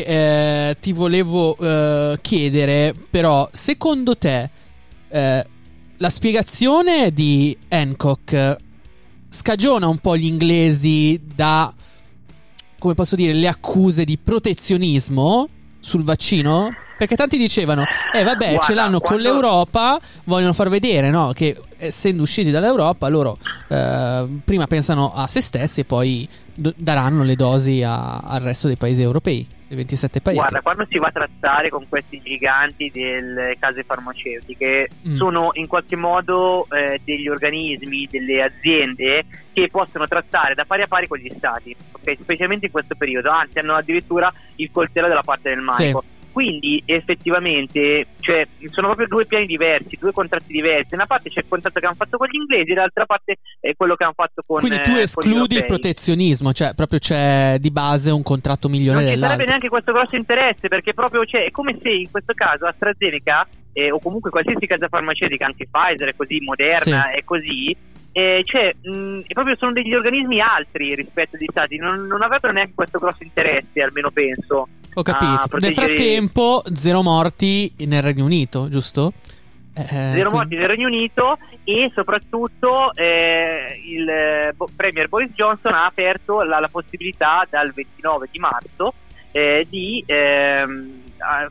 eh, 0.70 0.78
ti 0.82 0.92
volevo 0.92 1.56
eh, 1.56 2.18
chiedere, 2.20 2.96
però, 3.12 3.48
secondo 3.54 4.18
te 4.18 4.50
eh, 5.10 5.46
la 6.04 6.10
spiegazione 6.10 7.14
di 7.14 7.58
Hancock 7.70 8.58
scagiona 9.30 9.88
un 9.88 10.00
po' 10.00 10.18
gli 10.18 10.26
inglesi 10.26 11.18
da, 11.34 11.74
come 12.78 12.94
posso 12.94 13.16
dire, 13.16 13.32
le 13.32 13.48
accuse 13.48 14.04
di 14.04 14.18
protezionismo 14.18 15.48
sul 15.80 16.04
vaccino? 16.04 16.72
Perché 16.98 17.16
tanti 17.16 17.38
dicevano, 17.38 17.84
eh 18.14 18.24
vabbè, 18.24 18.46
Guarda, 18.50 18.62
ce 18.62 18.74
l'hanno 18.74 19.00
con 19.00 19.18
quando- 19.18 19.24
l'Europa, 19.24 20.00
vogliono 20.26 20.54
far 20.54 20.70
vedere, 20.70 21.10
no? 21.10 21.32
Che 21.34 21.60
essendo 21.78 22.22
usciti 22.22 22.52
dall'Europa, 22.52 23.08
loro 23.10 23.38
eh, 23.68 24.28
prima 24.46 24.68
pensano 24.68 25.12
a 25.14 25.28
se 25.28 25.42
stessi 25.42 25.82
e 25.82 25.86
poi 25.86 26.28
d- 26.54 26.74
daranno 26.78 27.24
le 27.24 27.36
dosi 27.36 27.82
a- 27.84 28.18
al 28.20 28.42
resto 28.42 28.68
dei 28.68 28.78
paesi 28.78 29.02
europei, 29.02 29.46
dei 29.68 29.76
27 29.78 30.22
paesi. 30.22 30.40
Guarda, 30.40 30.62
quando 30.62 30.86
si 30.88 30.98
va 31.00 31.08
a 31.08 31.12
trattare 31.12 31.70
con 31.70 31.86
questi 31.90 32.22
giganti 32.24 32.90
delle 32.94 33.58
case 33.60 33.84
farmaceutiche, 33.84 34.90
Mm. 35.08 35.16
sono 35.18 35.50
in 35.54 35.68
qualche 35.68 35.96
modo 35.96 36.68
eh, 36.70 37.02
degli 37.04 37.28
organismi, 37.28 38.08
delle 38.10 38.44
aziende 38.44 39.26
che 39.52 39.68
possono 39.70 40.06
trattare 40.08 40.54
da 40.54 40.64
pari 40.66 40.84
a 40.84 40.88
pari 40.88 41.08
con 41.08 41.18
gli 41.18 41.30
stati, 41.36 41.76
ok? 41.92 42.18
specialmente 42.22 42.68
in 42.68 42.72
questo 42.72 42.96
periodo, 42.96 43.30
anzi 43.32 43.60
hanno 43.60 43.74
addirittura 43.74 44.32
il 44.58 44.70
coltello 44.72 45.08
dalla 45.08 45.22
parte 45.24 45.50
del 45.50 45.60
manico. 45.60 46.04
Quindi 46.34 46.82
effettivamente 46.88 48.08
cioè, 48.20 48.48
sono 48.72 48.88
proprio 48.88 49.08
due 49.08 49.26
piani 49.28 49.46
diversi, 49.46 49.98
due 50.00 50.12
contratti 50.12 50.52
diversi. 50.52 50.90
Da 50.90 50.96
una 50.96 51.06
parte 51.06 51.30
c'è 51.30 51.42
il 51.42 51.46
contratto 51.48 51.80
che 51.80 51.86
hanno 51.86 51.96
fatto 51.96 52.18
con 52.18 52.28
gli 52.28 52.36
inglesi, 52.36 52.74
dall'altra 52.74 53.06
parte 53.06 53.38
è 53.60 53.76
quello 53.76 53.96
che 53.96 54.04
hanno 54.04 54.14
fatto 54.16 54.42
con 54.46 54.60
Quindi 54.60 54.82
tu 54.82 54.92
eh, 54.92 55.02
escludi 55.02 55.58
il 55.58 55.66
protezionismo, 55.66 56.52
cioè 56.52 56.74
proprio 56.74 56.98
c'è 56.98 57.58
di 57.60 57.70
base 57.70 58.10
un 58.10 58.24
contratto 58.24 58.68
migliore 58.68 59.00
non 59.00 59.04
ci 59.04 59.10
sarebbe 59.12 59.22
dell'altro. 59.22 59.46
neanche 59.46 59.70
questo 59.70 59.92
grosso 59.92 60.16
interesse 60.16 60.68
perché 60.68 60.94
proprio 60.96 61.24
cioè, 61.24 61.46
è 61.46 61.52
come 61.52 61.78
se 61.80 61.90
in 61.90 62.10
questo 62.10 62.34
caso 62.34 62.66
AstraZeneca 62.66 63.48
eh, 63.74 63.92
o 63.92 64.00
comunque 64.00 64.32
qualsiasi 64.32 64.66
casa 64.66 64.88
farmaceutica 64.88 65.46
anche 65.46 65.68
Pfizer 65.70 66.08
e 66.08 66.16
così 66.16 66.40
Moderna 66.42 67.12
e 67.12 67.24
così 67.24 67.76
eh, 68.12 68.42
cioè, 68.46 68.74
mh, 68.80 69.22
proprio 69.28 69.56
sono 69.56 69.72
degli 69.72 69.94
organismi 69.94 70.40
altri 70.40 70.94
rispetto 70.94 71.36
agli 71.36 71.48
stati 71.50 71.78
non, 71.78 72.06
non 72.06 72.22
avrebbero 72.22 72.54
neanche 72.54 72.74
questo 72.76 73.00
grosso 73.00 73.24
interesse 73.24 73.82
almeno 73.82 74.12
penso 74.12 74.68
Ho 74.96 75.02
capito. 75.02 75.56
a 75.56 75.60
Nel 75.60 75.74
frattempo, 75.74 76.64
zero 76.74 77.02
morti 77.02 77.74
nel 77.80 78.02
Regno 78.02 78.26
Unito, 78.26 78.68
giusto? 78.70 79.14
Eh, 79.76 79.86
zero 79.88 80.30
quindi- 80.30 80.30
morti 80.30 80.56
nel 80.56 80.68
Regno 80.70 80.88
Unito 80.88 81.38
e 81.64 81.92
soprattutto 81.96 82.94
eh, 82.94 83.82
il 83.86 84.08
eh, 84.08 84.54
Bo- 84.56 84.68
Premier 84.76 85.08
Boris 85.10 85.32
Johnson 85.34 85.74
ha 85.74 85.86
aperto 85.86 86.42
la, 86.44 86.60
la 86.60 86.68
possibilità 86.70 87.46
dal 87.50 87.72
29 87.74 88.28
di 88.32 88.38
marzo 88.40 88.94
eh, 89.32 89.66
di 89.68 90.04
ehm, 90.06 91.02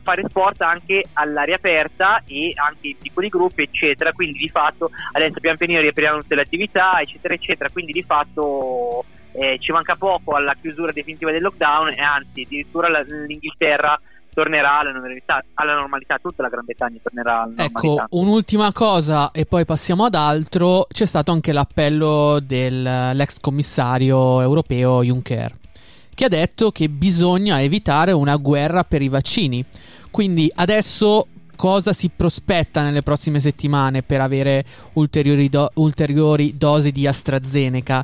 fare 0.03 0.23
sport 0.29 0.61
anche 0.61 1.03
all'aria 1.13 1.55
aperta 1.55 2.21
e 2.25 2.53
anche 2.55 2.87
in 2.89 2.97
piccoli 3.01 3.27
gruppi 3.27 3.63
eccetera 3.63 4.13
quindi 4.13 4.37
di 4.39 4.47
fatto 4.49 4.91
adesso 5.13 5.39
pian 5.41 5.57
pianino 5.57 5.81
riapriranno 5.81 6.21
tutte 6.21 6.35
le 6.35 6.41
attività 6.43 7.01
eccetera 7.01 7.33
eccetera 7.33 7.69
quindi 7.71 7.91
di 7.91 8.03
fatto 8.03 9.03
eh, 9.33 9.57
ci 9.59 9.71
manca 9.71 9.95
poco 9.95 10.33
alla 10.35 10.55
chiusura 10.59 10.91
definitiva 10.91 11.31
del 11.31 11.41
lockdown 11.41 11.89
e 11.89 12.01
anzi 12.01 12.43
addirittura 12.45 12.89
la- 12.89 13.01
l'Inghilterra 13.01 13.99
tornerà 14.33 14.79
alla 14.79 14.91
normalità, 14.91 15.43
alla 15.53 15.75
normalità, 15.75 16.17
tutta 16.19 16.41
la 16.41 16.49
Gran 16.49 16.65
Bretagna 16.65 16.97
tornerà 17.03 17.41
alla 17.43 17.53
Ecco, 17.63 17.81
normalità. 17.85 18.07
un'ultima 18.11 18.71
cosa 18.71 19.29
e 19.31 19.45
poi 19.45 19.63
passiamo 19.63 20.05
ad 20.05 20.15
altro. 20.15 20.87
C'è 20.91 21.05
stato 21.05 21.31
anche 21.31 21.51
l'appello 21.51 22.39
dell'ex 22.41 23.39
commissario 23.39 24.41
europeo 24.41 25.03
Juncker, 25.03 25.55
che 26.15 26.25
ha 26.25 26.29
detto 26.29 26.71
che 26.71 26.89
bisogna 26.89 27.61
evitare 27.61 28.11
una 28.11 28.35
guerra 28.37 28.83
per 28.83 29.03
i 29.03 29.07
vaccini. 29.07 29.63
Quindi 30.09 30.51
adesso 30.55 31.27
cosa 31.55 31.93
si 31.93 32.09
prospetta 32.09 32.81
nelle 32.81 33.03
prossime 33.03 33.39
settimane 33.39 34.01
per 34.01 34.19
avere 34.21 34.65
ulteriori, 34.93 35.47
do- 35.49 35.69
ulteriori 35.75 36.57
dosi 36.57 36.91
di 36.91 37.05
AstraZeneca? 37.05 38.03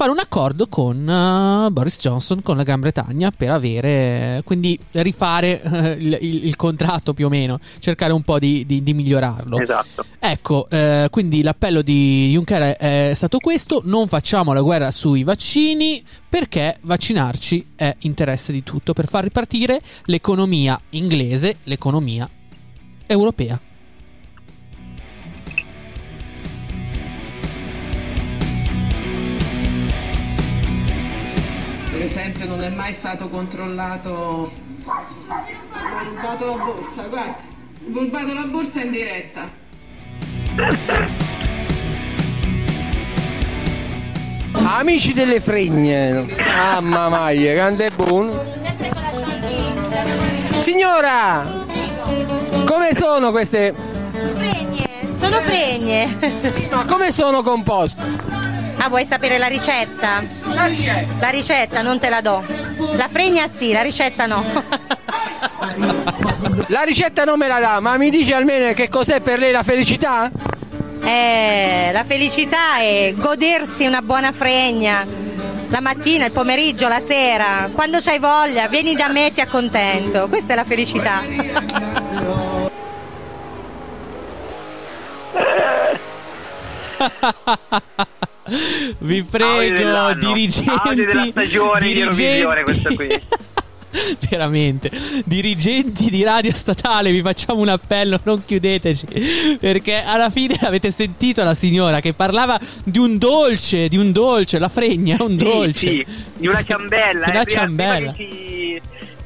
Fare 0.00 0.12
un 0.12 0.18
accordo 0.18 0.66
con 0.66 1.06
eh, 1.06 1.70
Boris 1.70 1.98
Johnson, 1.98 2.40
con 2.40 2.56
la 2.56 2.62
Gran 2.62 2.80
Bretagna, 2.80 3.30
per 3.36 3.50
avere, 3.50 4.40
quindi 4.46 4.78
rifare 4.92 5.60
eh, 5.60 5.90
il, 5.90 6.16
il- 6.22 6.46
il 6.46 6.56
contratto 6.56 7.12
più 7.12 7.26
o 7.26 7.28
meno, 7.28 7.60
cercare 7.80 8.14
un 8.14 8.22
po' 8.22 8.38
di, 8.38 8.64
di- 8.64 8.82
di 8.82 8.94
migliorarlo. 8.94 9.58
Esatto. 9.60 10.06
Ecco, 10.18 10.66
eh, 10.70 11.08
quindi 11.10 11.42
l'appello 11.42 11.82
di 11.82 12.30
Juncker 12.30 12.76
è, 12.78 13.10
è 13.10 13.14
stato 13.14 13.36
questo: 13.36 13.82
non 13.84 14.08
facciamo 14.08 14.54
la 14.54 14.62
guerra 14.62 14.90
sui 14.90 15.22
vaccini 15.22 16.02
perché 16.26 16.78
vaccinarci 16.80 17.72
è 17.76 17.94
interesse 17.98 18.52
di 18.52 18.62
tutto 18.62 18.94
per 18.94 19.06
far 19.06 19.24
ripartire 19.24 19.82
l'economia 20.06 20.80
inglese, 20.92 21.56
l'economia 21.64 22.26
europea. 23.06 23.60
Per 32.00 32.08
esempio 32.08 32.46
non 32.46 32.64
è 32.64 32.70
mai 32.70 32.94
stato 32.94 33.28
controllato. 33.28 34.10
Ho 34.10 34.52
rubato 36.02 36.46
la 36.46 36.56
borsa, 36.56 37.02
guarda. 37.02 37.36
Ho 37.92 37.98
rubato 37.98 38.32
la 38.32 38.46
borsa 38.50 38.80
in 38.80 38.90
diretta. 38.90 39.50
Amici 44.52 45.12
delle 45.12 45.40
fregne, 45.40 46.26
mamma 46.62 47.30
mia, 47.32 47.54
quanto 47.54 47.82
è 47.82 47.90
buono. 47.90 48.44
Signora, 50.56 51.44
come 52.64 52.94
sono 52.94 53.30
queste? 53.30 53.74
Fregne, 54.36 54.88
sono 55.20 55.38
fregne. 55.40 56.18
Ma 56.70 56.86
come 56.86 57.12
sono 57.12 57.42
composte? 57.42 58.02
Ah, 58.78 58.88
vuoi 58.88 59.04
sapere 59.04 59.36
la 59.36 59.48
ricetta? 59.48 60.39
La 60.60 60.66
ricetta. 60.66 61.14
La 61.20 61.28
ricetta 61.30 61.80
non 61.80 61.98
te 61.98 62.10
la 62.10 62.20
do. 62.20 62.44
La 62.96 63.08
fregna 63.08 63.48
sì, 63.48 63.72
la 63.72 63.80
ricetta 63.80 64.26
no. 64.26 64.44
La 66.68 66.82
ricetta 66.82 67.24
non 67.24 67.38
me 67.38 67.48
la 67.48 67.58
dà, 67.58 67.80
ma 67.80 67.96
mi 67.96 68.10
dice 68.10 68.34
almeno 68.34 68.72
che 68.74 68.88
cos'è 68.88 69.20
per 69.20 69.38
lei 69.38 69.50
la 69.50 69.62
felicità? 69.62 70.30
Eh, 71.02 71.90
la 71.92 72.04
felicità 72.04 72.78
è 72.78 73.14
godersi 73.16 73.86
una 73.86 74.02
buona 74.02 74.30
fregna. 74.32 75.04
La 75.68 75.80
mattina, 75.80 76.26
il 76.26 76.32
pomeriggio, 76.32 76.88
la 76.88 77.00
sera, 77.00 77.68
quando 77.72 77.98
c'hai 78.00 78.18
voglia, 78.18 78.68
vieni 78.68 78.94
da 78.94 79.08
me 79.08 79.26
e 79.26 79.32
ti 79.32 79.40
accontento. 79.40 80.28
Questa 80.28 80.52
è 80.52 80.56
la 80.56 80.64
felicità. 80.64 81.22
Vi 89.10 89.24
prego, 89.24 90.14
dirigenti. 90.14 90.68
Audio 90.70 91.06
della 91.06 91.26
stagione 91.30 91.80
di 91.92 91.98
Eurovisione, 92.00 92.62
questo 92.62 92.94
qui. 92.94 93.08
Veramente, 94.30 94.88
dirigenti 95.24 96.10
di 96.10 96.22
radio 96.22 96.52
statale, 96.52 97.10
vi 97.10 97.20
facciamo 97.20 97.58
un 97.60 97.70
appello, 97.70 98.20
non 98.22 98.44
chiudeteci. 98.44 99.56
Perché 99.58 100.00
alla 100.04 100.30
fine 100.30 100.56
avete 100.62 100.92
sentito 100.92 101.42
la 101.42 101.54
signora 101.54 101.98
che 101.98 102.12
parlava 102.12 102.56
di 102.84 102.98
un 103.00 103.18
dolce, 103.18 103.88
di 103.88 103.96
un 103.96 104.12
dolce, 104.12 104.60
la 104.60 104.68
fregna 104.68 105.16
è 105.16 105.22
un 105.22 105.30
Sì, 105.36 105.36
dolce. 105.44 105.88
sì, 105.88 106.06
di 106.36 106.46
una 106.46 106.62
ciambella. 106.62 107.24
Di 107.24 107.30
una 107.32 107.40
eh, 107.40 107.44
prima- 107.44 107.60
ciambella. 107.60 108.12
prima 108.12 108.12
che 108.12 108.80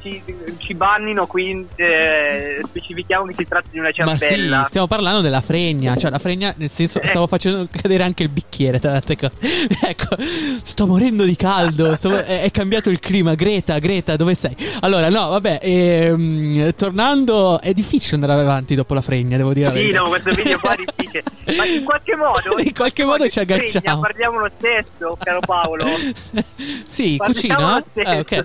ci, 0.04 0.22
ci, 0.58 0.74
bannino, 0.74 1.26
quindi 1.26 1.66
eh, 1.76 2.60
specifichiamo 2.62 3.24
che 3.26 3.34
si 3.38 3.46
tratta 3.48 3.68
di 3.70 3.78
una 3.78 3.90
Ma 4.04 4.16
sì, 4.16 4.26
ciambella. 4.26 4.62
stiamo 4.64 4.86
parlando 4.86 5.20
della 5.22 5.40
fregna. 5.40 5.96
Cioè, 5.96 6.10
la 6.10 6.18
fregna, 6.18 6.54
nel 6.56 6.68
senso, 6.68 7.00
Eh. 7.00 7.08
stavo 7.08 7.26
facendo 7.26 7.66
cadere 7.70 8.02
anche 8.04 8.22
il 8.22 8.28
bicchiere. 8.28 8.78
Tra 8.78 8.90
le 8.90 8.96
altre 8.96 9.16
cose. 9.16 9.32
ecco, 9.82 10.16
sto 10.62 10.86
morendo 10.86 11.24
di 11.24 11.36
caldo. 11.36 11.94
sto- 11.96 12.22
è, 12.22 12.42
è 12.42 12.50
cambiato 12.50 12.90
il 12.90 13.00
clima. 13.00 13.34
Greta, 13.34 13.78
Greta, 13.78 14.16
dove 14.16 14.34
sei? 14.34 14.54
Allora, 14.80 15.08
no, 15.08 15.28
vabbè. 15.30 15.60
ehm, 15.62 16.74
tornando, 16.74 17.60
è 17.60 17.72
difficile 17.72 18.16
andare 18.16 18.40
avanti 18.40 18.74
dopo 18.74 18.94
la 18.94 19.00
fregna, 19.02 19.36
devo 19.36 19.52
dire. 19.52 19.74
Sì, 19.76 19.90
no, 19.90 20.08
questo 20.08 20.30
video 20.30 20.58
qua 20.58 20.74
è 20.74 20.76
difficile. 20.84 21.22
Ma 21.56 21.64
in 21.64 21.84
qualche 21.84 22.16
modo. 22.16 22.58
In 22.58 22.74
qualche 22.74 23.04
modo 23.04 23.28
ci 23.28 23.38
di 23.44 23.46
fregna 23.46 23.54
agganciamo. 23.62 24.00
Parliamo 24.00 24.38
lo 24.38 24.50
stesso, 24.58 25.16
caro 25.18 25.40
Paolo. 25.40 25.84
sì, 26.86 27.16
Parliamo 27.16 27.24
cucina? 27.32 27.84
stesso. 27.90 28.10
ok. 28.18 28.44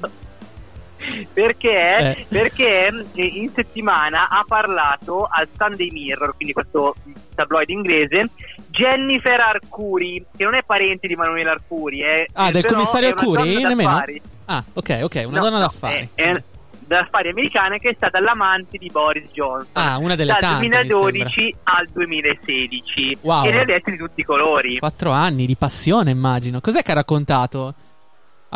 Perché, 1.33 1.95
Eh. 1.97 2.25
perché 2.27 2.87
eh, 3.13 3.23
in 3.23 3.51
settimana 3.53 4.27
ha 4.29 4.43
parlato 4.47 5.27
al 5.29 5.47
Sunday 5.57 5.89
Mirror, 5.91 6.35
quindi 6.35 6.53
questo 6.53 6.95
tabloid 7.35 7.69
inglese, 7.69 8.29
Jennifer 8.69 9.39
Arcuri, 9.39 10.25
che 10.35 10.43
non 10.43 10.55
è 10.55 10.63
parente 10.63 11.07
di 11.07 11.15
Manuela 11.15 11.51
Arcuri. 11.51 12.01
Eh, 12.01 12.27
Ah, 12.33 12.51
del 12.51 12.65
commissario 12.65 13.07
è 13.09 13.11
Arcuri? 13.11 13.63
Nemmeno? 13.63 14.03
Ah, 14.45 14.63
ok, 14.73 14.99
ok, 15.03 15.23
una 15.27 15.37
No, 15.39 15.43
donna 15.45 15.57
no, 15.57 15.63
d'affari. 15.63 16.09
È, 16.13 16.21
è 16.23 16.43
d'affari 16.85 17.29
americana 17.29 17.77
che 17.77 17.89
è 17.89 17.93
stata 17.95 18.19
l'amante 18.19 18.77
di 18.77 18.89
Boris 18.89 19.29
Johnson. 19.31 19.67
Ah, 19.73 19.97
una 19.99 20.15
delle 20.15 20.31
dal 20.31 20.39
tante, 20.41 20.63
mi 20.63 20.69
2012 20.69 21.55
al 21.63 21.87
2016. 21.93 23.17
Wow. 23.21 23.45
E 23.45 23.51
ne 23.51 23.59
ha 23.61 23.65
detti 23.65 23.91
di 23.91 23.97
tutti 23.97 24.21
i 24.21 24.23
colori. 24.23 24.79
Quattro 24.79 25.11
anni 25.11 25.45
di 25.45 25.55
passione, 25.55 26.11
immagino. 26.11 26.59
Cos'è 26.61 26.81
che 26.81 26.91
ha 26.91 26.95
raccontato? 26.95 27.73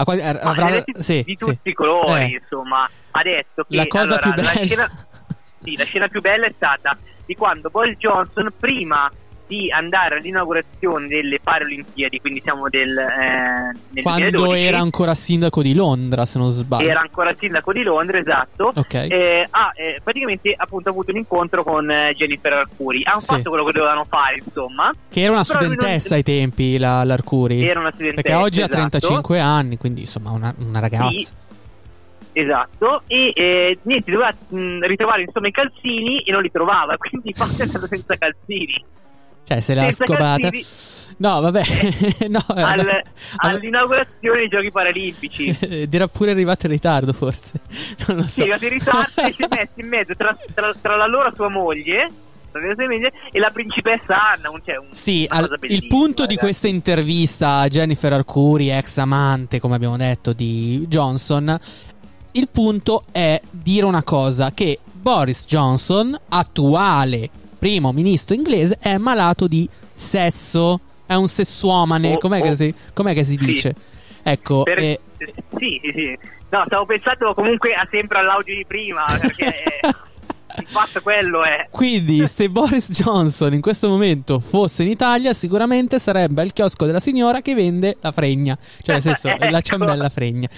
Quali- 0.03 0.21
Ma 0.21 0.29
avrà- 0.41 0.83
sì, 0.97 1.23
di 1.23 1.35
sì. 1.37 1.45
tutti 1.45 1.69
i 1.69 1.73
colori, 1.73 2.21
Eh. 2.33 2.39
insomma. 2.41 2.89
Ha 3.11 3.21
detto 3.21 3.63
che 3.69 3.75
La 3.75 3.85
cosa 3.87 4.03
allora, 4.03 4.19
più 4.19 4.29
la 4.29 4.35
bella. 4.51 4.65
scena- 4.65 5.05
sì, 5.61 5.77
la 5.77 5.83
scena 5.85 6.07
più 6.07 6.21
bella 6.21 6.45
è 6.47 6.53
stata 6.55 6.97
di 7.25 7.35
quando 7.35 7.69
Boris 7.69 7.97
Johnson, 7.97 8.51
prima 8.59 9.09
di 9.47 9.69
andare 9.71 10.17
all'inaugurazione 10.17 11.07
delle 11.07 11.39
Paralimpiadi, 11.41 12.19
quindi 12.19 12.41
siamo 12.41 12.69
del, 12.69 12.97
eh, 12.97 14.01
Quando 14.01 14.29
2012, 14.29 14.61
era 14.65 14.79
ancora 14.79 15.13
sindaco 15.15 15.61
di 15.61 15.73
Londra, 15.73 16.25
se 16.25 16.39
non 16.39 16.49
sbaglio. 16.49 16.89
era 16.89 17.01
ancora 17.01 17.33
sindaco 17.37 17.71
di 17.73 17.83
Londra, 17.83 18.17
esatto. 18.17 18.71
Ok. 18.75 18.93
eh, 18.93 19.47
ha 19.49 19.71
eh, 19.75 19.99
praticamente 20.03 20.53
appunto 20.55 20.89
avuto 20.89 21.11
un 21.11 21.17
incontro 21.17 21.63
con 21.63 21.89
eh, 21.89 22.13
Jennifer 22.15 22.53
Arcuri. 22.53 23.01
Hanno 23.03 23.19
Sì. 23.19 23.27
fatto 23.27 23.49
quello 23.49 23.65
che 23.65 23.71
dovevano 23.73 24.05
fare, 24.05 24.41
insomma. 24.43 24.91
Che 25.09 25.21
era 25.21 25.31
una 25.31 25.43
Però 25.43 25.59
lui 25.59 25.67
non- 25.67 25.75
studentessa 25.77 26.15
ai 26.15 26.23
tempi, 26.23 26.77
la, 26.77 27.03
l'Arcuri. 27.03 27.61
Era 27.63 27.79
una 27.79 27.91
studentessa. 27.91 28.21
Perché 28.21 28.37
oggi 28.43 28.61
ha 28.61 28.65
esatto. 28.65 28.77
35 28.89 29.39
anni, 29.39 29.77
quindi 29.77 30.01
insomma 30.01 30.31
una, 30.31 30.53
una 30.57 30.79
ragazza. 30.79 31.09
Sì. 31.09 31.27
Esatto, 32.35 33.03
e 33.05 33.31
eh, 33.35 33.77
niente, 33.83 34.09
doveva 34.09 34.33
mh, 34.47 34.79
ritrovare 34.87 35.21
insomma 35.21 35.47
i 35.49 35.51
calzini 35.51 36.21
e 36.23 36.31
non 36.31 36.41
li 36.41 36.49
trovava, 36.49 36.97
quindi 36.97 37.29
è 37.31 37.61
andato 37.61 37.85
senza 37.85 38.15
calzini. 38.17 38.83
Cioè, 39.45 39.59
se 39.59 39.73
l'ha 39.73 39.81
Senza 39.83 40.05
scovata. 40.05 40.49
calzini 40.49 40.65
No, 41.17 41.41
vabbè. 41.41 41.61
no, 42.29 42.39
eh, 42.55 42.61
al- 42.61 42.75
vabbè. 42.77 43.01
All'inaugurazione 43.37 44.39
dei 44.39 44.47
giochi 44.47 44.71
paralimpici. 44.71 45.55
Ed 45.61 45.93
era 45.93 46.07
pure 46.07 46.31
arrivato 46.31 46.65
in 46.65 46.71
ritardo, 46.71 47.13
forse. 47.13 47.59
Non 48.07 48.17
lo 48.17 48.23
Sì, 48.23 48.41
so. 48.41 48.45
è 48.45 48.51
arrivato 48.51 48.65
in 48.65 48.71
ritardo 48.71 49.21
e 49.21 49.33
si 49.33 49.43
è 49.43 49.47
messo 49.49 49.71
in 49.75 49.87
mezzo 49.87 50.13
tra, 50.15 50.35
tra- 50.53 50.73
tra 50.81 50.95
la 50.95 51.05
loro 51.07 51.31
sua 51.35 51.49
moglie 51.49 52.09
e 53.31 53.39
la 53.39 53.49
principessa 53.51 54.31
Anna. 54.33 54.49
Un, 54.49 54.61
cioè, 54.65 54.77
un, 54.77 54.87
Sì, 54.91 55.25
al- 55.29 55.57
il 55.63 55.87
punto 55.87 56.21
di 56.25 56.35
ragazzi. 56.35 56.37
questa 56.37 56.67
intervista 56.67 57.57
a 57.59 57.67
Jennifer 57.67 58.13
Arcuri, 58.13 58.69
ex 58.71 58.97
amante, 58.97 59.59
come 59.59 59.75
abbiamo 59.75 59.97
detto, 59.97 60.33
di 60.33 60.85
Johnson, 60.87 61.59
il 62.31 62.47
punto 62.51 63.03
è 63.11 63.39
dire 63.51 63.85
una 63.85 64.03
cosa, 64.03 64.51
che 64.51 64.79
Boris 64.91 65.45
Johnson, 65.45 66.17
attuale 66.29 67.29
primo 67.63 67.93
ministro 67.93 68.35
inglese, 68.35 68.77
è 68.81 68.97
malato 68.97 69.47
di 69.47 69.69
sesso, 69.93 70.81
è 71.05 71.13
un 71.13 71.29
sessuomane, 71.29 72.15
Oh, 72.15 72.17
com'è, 72.17 72.41
oh. 72.41 72.43
che 72.43 72.55
si, 72.55 72.73
com'è 72.93 73.13
che 73.13 73.23
si 73.23 73.37
Sì. 73.39 73.45
dice? 73.45 73.75
Ecco, 74.21 74.63
Per- 74.63 74.79
eh, 74.79 74.99
Sì, 75.57 75.79
sì. 75.81 76.17
No, 76.49 76.63
stavo 76.65 76.85
pensando 76.85 77.33
comunque 77.33 77.73
a 77.73 77.87
sempre 77.89 78.19
all'audio 78.19 78.53
di 78.53 78.65
prima, 78.67 79.05
perché 79.17 79.45
eh, 79.45 79.87
il 80.59 80.67
fatto 80.67 80.99
quello 81.01 81.43
è... 81.45 81.67
Quindi, 81.71 82.27
se 82.27 82.49
Boris 82.49 82.91
Johnson 82.91 83.53
in 83.53 83.61
questo 83.61 83.87
momento 83.87 84.39
fosse 84.41 84.83
in 84.83 84.89
Italia, 84.89 85.33
sicuramente 85.33 85.99
sarebbe 85.99 86.41
al 86.41 86.51
chiosco 86.51 86.85
della 86.85 86.99
signora 86.99 87.39
che 87.39 87.55
vende 87.55 87.95
la 88.01 88.11
fregna. 88.11 88.57
Cioè, 88.81 88.95
nel 88.95 89.01
senso, 89.01 89.29
la 89.39 89.47
Ecco. 89.47 89.61
ciambella 89.61 90.09
fregna. 90.09 90.49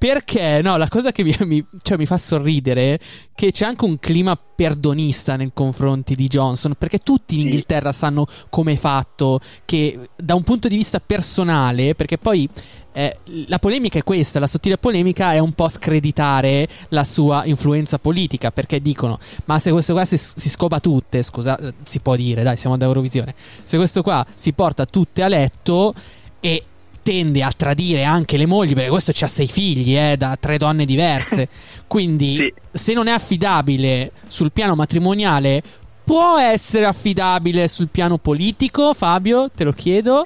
Perché, 0.00 0.62
no, 0.62 0.78
la 0.78 0.88
cosa 0.88 1.12
che 1.12 1.22
mi, 1.22 1.36
mi- 1.40 1.66
cioè, 1.82 1.98
mi 1.98 2.06
fa 2.06 2.16
sorridere 2.16 2.94
è 2.94 2.98
che 3.34 3.52
c'è 3.52 3.66
anche 3.66 3.84
un 3.84 3.98
clima 3.98 4.34
perdonista 4.34 5.36
nei 5.36 5.50
confronti 5.52 6.14
di 6.14 6.26
Johnson, 6.26 6.74
perché 6.78 7.00
tutti 7.00 7.34
in. 7.34 7.40
Inghilterra 7.42 7.92
sanno 7.92 8.26
come 8.48 8.72
è 8.72 8.76
fatto, 8.76 9.40
che 9.66 9.98
da 10.16 10.34
un 10.34 10.42
punto 10.42 10.68
di 10.68 10.76
vista 10.76 11.00
personale, 11.00 11.94
perché 11.94 12.16
poi 12.16 12.48
eh, 12.92 13.18
la 13.46 13.58
polemica 13.58 13.98
è 13.98 14.02
questa, 14.02 14.38
la 14.38 14.46
sottile 14.46 14.78
polemica 14.78 15.34
è 15.34 15.38
un 15.38 15.52
po' 15.52 15.68
screditare 15.68 16.66
la 16.88 17.04
sua 17.04 17.44
influenza 17.44 17.98
politica, 17.98 18.50
perché 18.50 18.80
dicono, 18.80 19.18
ma 19.44 19.58
se 19.58 19.70
questo 19.70 19.92
qua 19.92 20.06
si, 20.06 20.16
si 20.16 20.48
scopa 20.48 20.80
tutte, 20.80 21.22
scusa, 21.22 21.58
eh, 21.58 21.74
si 21.82 22.00
può 22.00 22.16
dire, 22.16 22.42
dai, 22.42 22.56
siamo 22.56 22.76
ad 22.76 22.80
Eurovisione, 22.80 23.34
se 23.64 23.76
questo 23.76 24.02
qua 24.02 24.24
si 24.34 24.54
porta 24.54 24.86
tutte 24.86 25.22
a 25.22 25.28
letto 25.28 25.92
e 26.40 26.64
tende 27.10 27.42
a 27.42 27.50
tradire 27.50 28.04
anche 28.04 28.36
le 28.36 28.46
mogli, 28.46 28.72
perché 28.72 28.88
questo 28.88 29.10
ha 29.10 29.26
sei 29.26 29.48
figli, 29.48 29.96
eh, 29.96 30.16
da 30.16 30.36
tre 30.38 30.58
donne 30.58 30.84
diverse, 30.84 31.48
quindi 31.88 32.36
Sì. 32.36 32.52
se 32.70 32.92
non 32.92 33.08
è 33.08 33.10
affidabile 33.10 34.12
sul 34.28 34.52
piano 34.52 34.76
matrimoniale, 34.76 35.60
può 36.04 36.38
essere 36.38 36.84
affidabile 36.84 37.66
sul 37.66 37.88
piano 37.90 38.16
politico, 38.18 38.94
Fabio, 38.94 39.50
te 39.52 39.64
lo 39.64 39.72
chiedo. 39.72 40.24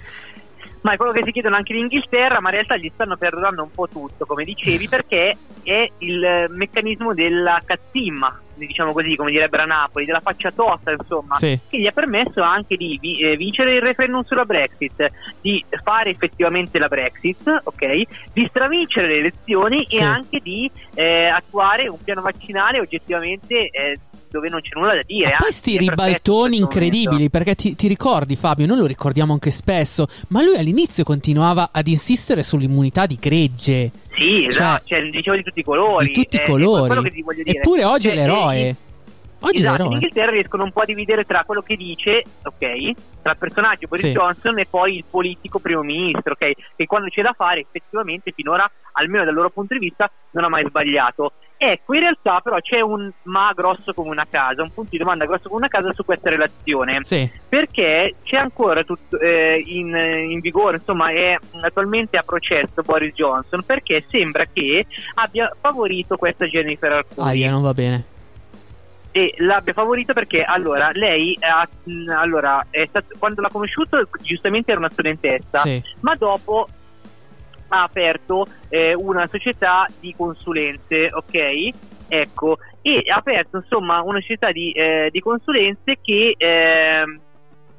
Ma 0.84 0.92
è 0.92 0.96
quello 0.98 1.12
che 1.12 1.22
si 1.24 1.32
chiedono 1.32 1.56
anche 1.56 1.72
in 1.72 1.78
Inghilterra, 1.78 2.40
ma 2.42 2.48
in 2.50 2.56
realtà 2.56 2.76
gli 2.76 2.90
stanno 2.92 3.16
perdonando 3.16 3.62
un 3.62 3.70
po' 3.70 3.88
tutto, 3.88 4.26
come 4.26 4.44
dicevi, 4.44 4.86
perché 4.86 5.34
è 5.62 5.88
il 6.00 6.22
eh, 6.22 6.46
meccanismo 6.50 7.14
della 7.14 7.58
cazzimma, 7.64 8.38
diciamo 8.52 8.92
così, 8.92 9.16
come 9.16 9.30
direbbero 9.30 9.62
a 9.62 9.66
Napoli, 9.66 10.04
della 10.04 10.20
faccia 10.20 10.50
tosta, 10.52 10.90
insomma, 10.92 11.36
Sì. 11.36 11.58
che 11.70 11.78
gli 11.78 11.86
ha 11.86 11.90
permesso 11.92 12.42
anche 12.42 12.76
di 12.76 12.98
vi- 13.00 13.18
eh, 13.18 13.34
vincere 13.38 13.76
il 13.76 13.80
referendum 13.80 14.24
sulla 14.24 14.44
Brexit, 14.44 15.10
di 15.40 15.64
fare 15.82 16.10
effettivamente 16.10 16.78
la 16.78 16.88
Brexit, 16.88 17.62
ok? 17.64 18.02
Di 18.34 18.46
stravincere 18.50 19.06
le 19.06 19.16
elezioni 19.20 19.84
Sì. 19.86 19.96
e 19.96 20.02
anche 20.04 20.40
di 20.42 20.70
eh, 20.96 21.24
attuare 21.28 21.88
un 21.88 21.96
piano 22.04 22.20
vaccinale 22.20 22.78
oggettivamente 22.80 23.70
eh, 23.70 23.98
dove 24.34 24.48
non 24.48 24.60
c'è 24.60 24.70
nulla 24.74 24.94
da 24.94 25.02
dire. 25.06 25.30
Ma 25.30 25.36
poi 25.36 25.46
anzi, 25.46 25.58
sti 25.58 25.70
è 25.70 25.76
perfetto 25.76 25.92
in 26.02 26.06
ribaltoni 26.06 26.56
incredibili, 26.56 27.30
perché 27.30 27.54
ti, 27.54 27.76
ti 27.76 27.86
ricordi 27.86 28.34
Fabio, 28.34 28.66
noi 28.66 28.78
lo 28.78 28.86
ricordiamo 28.86 29.32
anche 29.32 29.52
spesso, 29.52 30.08
ma 30.28 30.42
lui 30.42 30.56
all'inizio 30.56 31.04
continuava 31.04 31.68
ad 31.72 31.86
insistere 31.86 32.42
sull'immunità 32.42 33.06
di 33.06 33.16
gregge, 33.20 33.90
Sì, 34.16 34.46
esatto, 34.46 34.86
cioè, 34.86 35.08
dicevo 35.08 35.36
di 35.36 35.42
tutti 35.44 35.60
i 35.60 35.62
colori. 35.62 36.06
di 36.06 36.12
tutti 36.12 36.36
i 36.36 36.40
eh, 36.40 36.44
colori. 36.44 37.24
Eppure 37.44 37.84
oggi 37.84 38.08
è 38.08 38.10
Cioè, 38.10 38.18
l'eroe. 38.20 38.76
Eh, 39.44 39.48
Oggi 39.48 39.56
esatto, 39.58 39.72
in 39.74 39.78
l'eroe. 39.78 39.94
Inghilterra 39.94 40.30
riescono 40.30 40.64
un 40.64 40.72
po' 40.72 40.80
a 40.80 40.84
dividere 40.84 41.24
tra 41.24 41.44
quello 41.44 41.62
che 41.62 41.76
dice, 41.76 42.22
ok, 42.42 42.92
tra 43.22 43.32
il 43.32 43.38
personaggio 43.38 43.86
Boris 43.88 44.04
Sì. 44.06 44.12
Johnson 44.12 44.58
e 44.58 44.66
poi 44.68 44.96
il 44.96 45.04
politico 45.08 45.58
primo 45.58 45.82
ministro, 45.82 46.32
ok, 46.32 46.52
che 46.76 46.86
quando 46.86 47.08
c'è 47.08 47.22
da 47.22 47.32
fare 47.32 47.60
effettivamente 47.60 48.32
finora, 48.32 48.70
almeno 48.92 49.24
dal 49.24 49.34
loro 49.34 49.50
punto 49.50 49.74
di 49.74 49.80
vista, 49.80 50.10
non 50.32 50.44
ha 50.44 50.48
mai 50.48 50.64
sbagliato. 50.66 51.32
Ecco, 51.56 51.94
in 51.94 52.00
realtà 52.00 52.40
però 52.40 52.58
c'è 52.60 52.80
un 52.80 53.10
ma 53.22 53.52
grosso 53.54 53.94
come 53.94 54.10
una 54.10 54.26
casa, 54.28 54.62
un 54.62 54.72
punto 54.72 54.90
di 54.90 54.98
domanda 54.98 55.24
grosso 55.24 55.44
come 55.48 55.60
una 55.60 55.68
casa 55.68 55.92
su 55.94 56.04
questa 56.04 56.28
relazione 56.28 56.98
Sì, 57.04 57.30
perché 57.48 58.16
c'è 58.24 58.36
ancora 58.36 58.82
tutto, 58.82 59.18
eh, 59.20 59.62
in, 59.64 59.94
in 59.94 60.40
vigore, 60.40 60.78
insomma 60.78 61.10
è 61.10 61.38
attualmente 61.62 62.18
a 62.18 62.22
processo 62.22 62.82
Boris 62.82 63.14
Johnson 63.14 63.62
perché 63.62 64.04
sembra 64.10 64.44
che 64.52 64.84
abbia 65.14 65.54
favorito 65.58 66.16
questa 66.16 66.44
Jennifer 66.46 66.90
Arcuri 66.92 67.28
aia, 67.28 67.50
non 67.50 67.62
va 67.62 67.72
bene. 67.72 68.04
E 69.16 69.32
l'abbia 69.36 69.72
favorito 69.72 70.12
perché 70.12 70.42
allora 70.42 70.90
lei 70.92 71.38
ha- 71.38 71.68
allora, 72.18 72.66
stato- 72.88 73.14
quando 73.16 73.40
l'ha 73.42 73.48
conosciuto 73.48 74.08
giustamente 74.22 74.72
era 74.72 74.80
una 74.80 74.90
studentessa 74.90 75.58
Sì. 75.60 75.80
ma 76.00 76.16
dopo 76.16 76.66
ha 77.68 77.82
aperto 77.84 78.44
eh, 78.68 78.92
una 78.92 79.28
società 79.30 79.86
di 80.00 80.12
consulenze, 80.16 81.10
ok? 81.12 81.68
Ecco, 82.08 82.58
e 82.82 83.04
ha 83.08 83.14
aperto 83.16 83.58
insomma 83.58 84.02
una 84.02 84.18
società 84.20 84.50
di, 84.50 84.72
eh, 84.72 85.10
di 85.12 85.20
consulenze 85.20 85.98
che 86.02 86.34
ehm, 86.36 87.20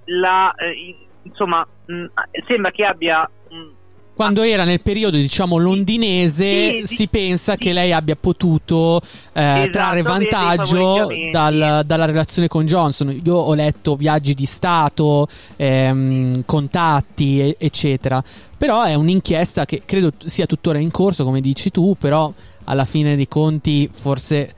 la, 0.05 0.53
eh, 0.55 0.95
insomma 1.23 1.67
mh, 1.85 2.05
sembra 2.47 2.71
che 2.71 2.85
abbia 2.85 3.29
mh, 3.49 3.74
quando 4.15 4.43
era 4.43 4.63
nel 4.63 4.79
periodo, 4.81 5.17
diciamo, 5.17 5.57
londinese, 5.57 6.77
Sì, 6.77 6.83
sì, 6.85 6.95
si 6.95 7.07
pensa 7.07 7.51
sì. 7.53 7.57
che 7.59 7.73
lei 7.73 7.91
abbia 7.91 8.15
potuto 8.15 9.01
eh, 9.33 9.41
Esatto, 9.41 9.69
trarre 9.71 10.01
vantaggio 10.01 11.07
dal- 11.31 11.83
dalla 11.85 12.05
relazione 12.05 12.47
con 12.47 12.65
Johnson. 12.65 13.19
Io 13.23 13.35
ho 13.35 13.53
letto 13.53 13.95
viaggi 13.95 14.33
di 14.33 14.45
Stato, 14.45 15.27
ehm, 15.57 16.43
contatti, 16.45 17.53
eccetera. 17.57 18.23
Però 18.57 18.83
è 18.83 18.93
un'inchiesta 18.93 19.65
che 19.65 19.81
credo 19.85 20.13
sia 20.25 20.45
tuttora 20.45 20.77
in 20.79 20.91
corso, 20.91 21.25
come 21.25 21.41
dici 21.41 21.69
tu, 21.69 21.95
però 21.99 22.31
alla 22.63 22.85
fine 22.85 23.15
dei 23.15 23.27
conti 23.27 23.89
forse 23.93 24.53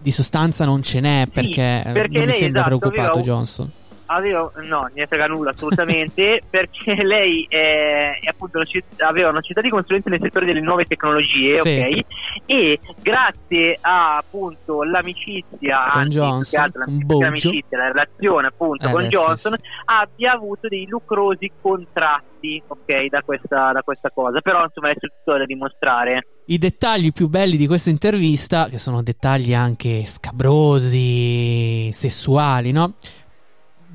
di 0.00 0.10
sostanza 0.10 0.64
non 0.64 0.82
ce 0.82 1.00
n'è 1.00 1.26
perché, 1.32 1.82
eh, 1.84 1.92
perché 1.92 2.18
non 2.18 2.26
mi 2.26 2.30
lei, 2.30 2.38
sembra 2.40 2.60
esatto, 2.66 2.78
preoccupato 2.78 3.18
aveva 3.18 3.24
Johnson. 3.34 3.70
Avevo, 4.10 4.52
no, 4.64 4.88
ne 4.94 5.06
frega 5.06 5.26
nulla 5.26 5.50
assolutamente, 5.50 6.40
perché 6.48 6.94
lei 7.02 7.44
è, 7.48 8.18
è 8.22 8.28
appunto 8.28 8.56
una 8.58 8.66
citt- 8.66 9.00
aveva 9.02 9.28
una 9.28 9.42
città 9.42 9.60
di 9.60 9.68
consulenza 9.68 10.08
nel 10.08 10.20
settore 10.22 10.46
delle 10.46 10.60
nuove 10.60 10.84
tecnologie, 10.86 11.58
Sì. 11.58 11.68
ok? 11.78 12.04
E 12.46 12.80
grazie 13.02 13.76
a 13.80 14.16
appunto 14.16 14.82
l'amicizia, 14.82 15.88
Con 15.90 16.00
anzi, 16.00 16.16
Johnson, 16.18 16.60
altro, 16.62 16.84
boggio. 16.86 17.24
l'amicizia, 17.24 17.78
la 17.78 17.86
relazione 17.88 18.46
appunto 18.46 18.86
Eh, 18.88 18.90
con 18.90 19.00
beh, 19.00 19.04
sì, 19.08 19.10
Johnson, 19.10 19.54
sì. 19.56 19.62
abbia 19.84 20.32
avuto 20.32 20.68
dei 20.68 20.86
lucrosi 20.88 21.50
contratti, 21.60 22.62
ok, 22.66 23.06
da 23.10 23.20
questa, 23.22 23.72
da 23.72 23.82
questa 23.82 24.10
cosa. 24.10 24.40
Però 24.40 24.62
insomma 24.64 24.88
è 24.90 24.94
tutto 24.94 25.36
da 25.36 25.44
dimostrare. 25.44 26.26
I 26.46 26.56
dettagli 26.56 27.12
più 27.12 27.28
belli 27.28 27.58
di 27.58 27.66
questa 27.66 27.90
intervista, 27.90 28.68
che 28.68 28.78
sono 28.78 29.02
dettagli 29.02 29.52
anche 29.52 30.06
scabrosi, 30.06 31.90
sessuali, 31.92 32.72
no? 32.72 32.94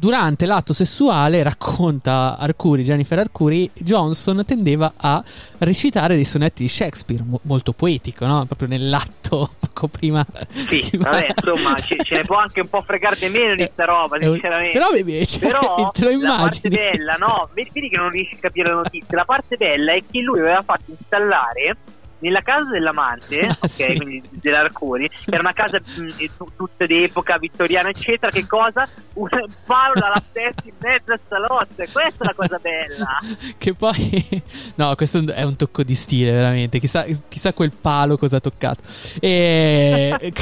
Durante 0.03 0.45
l'atto 0.45 0.73
sessuale, 0.73 1.43
racconta 1.43 2.35
Arcuri, 2.37 2.83
Jennifer 2.83 3.19
Arcuri, 3.19 3.71
Johnson 3.73 4.43
tendeva 4.45 4.95
a 4.97 5.23
recitare 5.59 6.15
dei 6.15 6.25
sonetti 6.25 6.63
di 6.63 6.67
Shakespeare, 6.67 7.23
mo- 7.25 7.39
molto 7.43 7.71
poetico, 7.71 8.25
no? 8.25 8.43
Proprio 8.45 8.67
nell'atto, 8.67 9.51
poco 9.57 9.87
prima. 9.87 10.25
Sì, 10.49 10.65
di- 10.91 10.97
vabbè, 10.97 11.35
insomma, 11.37 11.79
ce, 11.79 11.95
ce 12.03 12.15
ne 12.17 12.23
può 12.23 12.35
anche 12.35 12.59
un 12.59 12.67
po' 12.67 12.81
fregarne 12.81 13.29
meno 13.29 13.55
di 13.55 13.69
sta 13.71 13.85
roba, 13.85 14.17
Eh, 14.17 14.25
sinceramente. 14.29 14.77
Però, 14.77 14.91
beh, 14.91 15.25
cioè, 15.25 15.39
Però 15.39 15.89
te 15.95 16.03
lo 16.03 16.21
la 16.21 16.35
parte 16.37 16.67
immagini. 16.67 16.75
bella, 16.75 17.13
no, 17.17 17.47
vedi 17.53 17.87
che 17.87 17.95
non 17.95 18.09
riesci 18.09 18.33
a 18.35 18.37
capire 18.41 18.67
la 18.67 18.75
notizia. 18.75 19.17
La 19.17 19.23
parte 19.25 19.55
bella 19.55 19.93
è 19.93 20.03
che 20.11 20.19
lui 20.19 20.41
aveva 20.41 20.61
fatto 20.63 20.83
installare 20.87 21.77
nella 22.23 22.41
casa 22.41 22.69
dell'amante, 22.71 23.39
Ah, 23.45 23.57
ok, 23.59 23.69
sì. 23.69 23.85
quindi 23.95 24.23
dell'Arcuri, 24.31 25.09
era 25.25 25.41
una 25.41 25.53
casa 25.53 25.79
mh, 25.79 26.07
tu- 26.37 26.51
tutta 26.55 26.85
d'epoca 26.85 27.37
vittoriana, 27.37 27.89
eccetera. 27.89 28.31
Che 28.31 28.47
cosa? 28.47 28.87
Un 29.13 29.27
palo 29.65 29.93
dalla 29.93 30.21
testa 30.31 30.63
in 30.65 30.73
mezzo 30.79 31.11
al 31.11 31.19
salotto, 31.27 31.75
questa 31.75 32.23
è 32.23 32.25
la 32.25 32.33
cosa 32.35 32.59
bella. 32.59 33.19
Che 33.57 33.73
poi, 33.73 34.41
no, 34.75 34.95
questo 34.95 35.23
è 35.31 35.43
un 35.43 35.55
tocco 35.55 35.83
di 35.83 35.95
stile, 35.95 36.31
veramente. 36.31 36.79
Chissà, 36.79 37.05
chissà 37.29 37.53
quel 37.53 37.71
palo 37.71 38.17
cosa 38.17 38.37
ha 38.37 38.39
toccato. 38.39 38.81
E... 39.19 40.33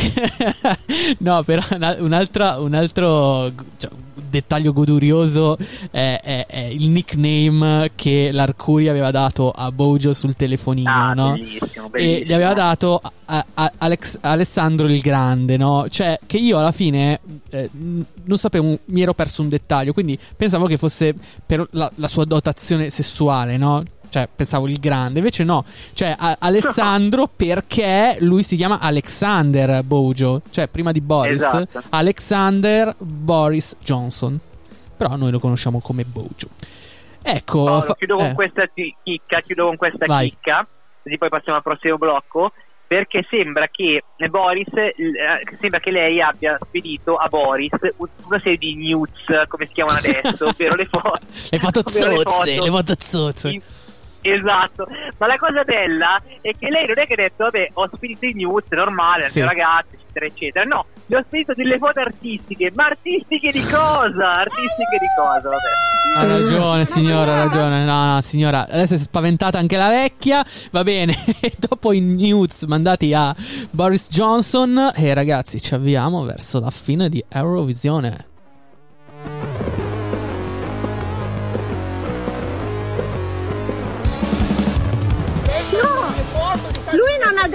no, 1.19 1.43
però 1.43 1.61
una- 1.71 1.95
un'altra, 1.99 2.59
un 2.59 2.73
altro 2.73 3.51
cioè, 3.77 3.89
dettaglio 4.13 4.71
godurioso 4.73 5.57
è, 5.91 6.19
è- 6.23 6.45
è 6.47 6.59
il 6.59 6.87
nickname 6.89 7.91
che 7.95 8.29
l'Arcuri 8.31 8.87
aveva 8.87 9.11
dato 9.11 9.51
a 9.51 9.71
Bojo 9.71 10.13
sul 10.13 10.35
telefonino, 10.35 10.89
Ah, 10.89 11.13
no? 11.13 11.31
bellissimo, 11.33 11.67
E 11.93 12.23
gli 12.25 12.33
aveva 12.33 12.53
dato 12.53 13.01
a- 13.25 13.45
a- 13.53 13.71
Alex- 13.77 14.17
Alessandro 14.21 14.87
il 14.87 14.99
Grande, 15.01 15.57
no? 15.57 15.87
Cioè, 15.89 16.19
che 16.25 16.37
io 16.37 16.57
alla 16.59 16.71
fine 16.71 17.19
eh, 17.49 17.69
non 17.73 18.37
sapevo, 18.37 18.79
mi 18.85 19.01
ero 19.01 19.13
perso 19.13 19.41
un 19.41 19.49
dettaglio, 19.49 19.93
quindi 19.93 20.17
pensavo 20.35 20.65
che 20.67 20.77
fosse 20.77 21.13
per 21.45 21.65
la, 21.71 21.91
la 21.95 22.07
sua 22.07 22.25
dotazione 22.25 22.89
sessuale, 22.89 23.57
no? 23.57 23.83
Cioè, 24.09 24.27
pensavo 24.33 24.67
il 24.67 24.77
grande, 24.79 25.19
invece 25.19 25.45
no. 25.45 25.63
Cioè, 25.93 26.13
a- 26.17 26.35
Alessandro 26.39 27.27
perché 27.33 28.17
lui 28.19 28.43
si 28.43 28.57
chiama 28.57 28.79
Alexander 28.79 29.83
Bojo, 29.83 30.41
cioè 30.49 30.67
prima 30.67 30.91
di 30.91 30.99
Boris, 30.99 31.41
Esatto. 31.41 31.81
Alexander 31.89 32.93
Boris 32.97 33.77
Johnson. 33.81 34.37
Però 34.97 35.15
noi 35.15 35.31
lo 35.31 35.39
conosciamo 35.39 35.79
come 35.79 36.03
Bojo. 36.03 36.49
Ecco, 37.23 37.63
Paolo, 37.63 37.81
fa- 37.81 37.95
chiudo 37.95 38.17
eh, 38.19 38.33
con 38.33 38.51
chicca, 39.03 39.41
chiudo 39.41 39.65
con 39.67 39.77
questa 39.77 40.05
Vai. 40.05 40.29
chicca, 40.29 40.67
così 41.01 41.17
poi 41.17 41.29
passiamo 41.29 41.57
al 41.57 41.63
prossimo 41.63 41.97
blocco. 41.97 42.51
Perché 42.91 43.25
sembra 43.29 43.69
che 43.69 44.03
Boris, 44.29 44.67
eh, 44.75 44.93
sembra 45.61 45.79
che 45.79 45.91
lei 45.91 46.21
abbia 46.21 46.57
spedito 46.61 47.15
a 47.15 47.29
Boris 47.29 47.71
un- 47.95 48.07
una 48.25 48.39
serie 48.39 48.57
di 48.57 48.75
news, 48.75 49.11
come 49.47 49.65
si 49.67 49.71
chiamano 49.71 49.99
adesso, 49.99 50.47
ovvero 50.51 50.75
le 50.75 50.85
foto. 50.91 51.17
le 51.51 51.59
foto 51.59 51.87
zozze, 51.87 52.15
foto 52.23 52.63
le 52.63 52.69
foto 52.69 52.93
zozze. 52.99 53.61
Esatto, 54.23 54.87
ma 55.17 55.27
la 55.27 55.37
cosa 55.37 55.63
bella 55.63 56.21
è 56.41 56.51
che 56.57 56.69
lei 56.69 56.85
non 56.85 56.99
è 56.99 57.07
che 57.07 57.13
ha 57.13 57.15
detto, 57.15 57.43
vabbè, 57.45 57.69
ho 57.73 57.89
spedito 57.93 58.25
i 58.25 58.33
news 58.33 58.65
normale, 58.69 59.23
sì. 59.23 59.41
ragazzi, 59.41 59.95
eccetera, 59.95 60.25
eccetera. 60.25 60.65
No, 60.65 60.85
le 61.11 61.17
ho 61.17 61.23
spedito 61.27 61.53
delle 61.53 61.77
foto 61.77 61.99
artistiche, 61.99 62.71
ma 62.73 62.85
artistiche 62.85 63.51
di 63.51 63.61
cosa? 63.63 64.31
Artistiche 64.31 64.97
di 64.97 65.07
cosa, 65.17 65.49
vabbè. 65.49 66.15
Ha 66.15 66.25
ragione, 66.25 66.85
signora, 66.85 67.33
ha 67.33 67.43
ragione. 67.43 67.83
No, 67.83 68.13
no, 68.13 68.21
signora, 68.21 68.65
adesso 68.65 68.93
è 68.93 68.97
spaventata 68.97 69.59
anche 69.59 69.75
la 69.75 69.89
vecchia. 69.89 70.45
Va 70.71 70.83
bene. 70.83 71.13
E 71.41 71.53
dopo 71.57 71.91
i 71.91 71.99
news 71.99 72.63
mandati 72.63 73.13
a 73.13 73.35
Boris 73.71 74.07
Johnson. 74.09 74.91
E 74.95 75.13
ragazzi, 75.13 75.59
ci 75.59 75.73
avviamo 75.73 76.23
verso 76.23 76.59
la 76.59 76.69
fine 76.69 77.09
di 77.09 77.23
Eurovisione. 77.27 78.27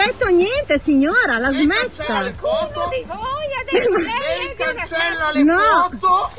Detto 0.06 0.26
niente, 0.28 0.78
signora, 0.78 1.38
la 1.38 1.50
smetta. 1.50 2.18
Uno 2.20 2.88
di 2.90 3.04
voi 3.06 3.46
ha 3.54 3.64
detto 3.70 3.96
Lei 3.98 4.54
cancella 4.56 5.30
le 5.32 5.42
No. 5.42 5.90
foto? 5.92 6.30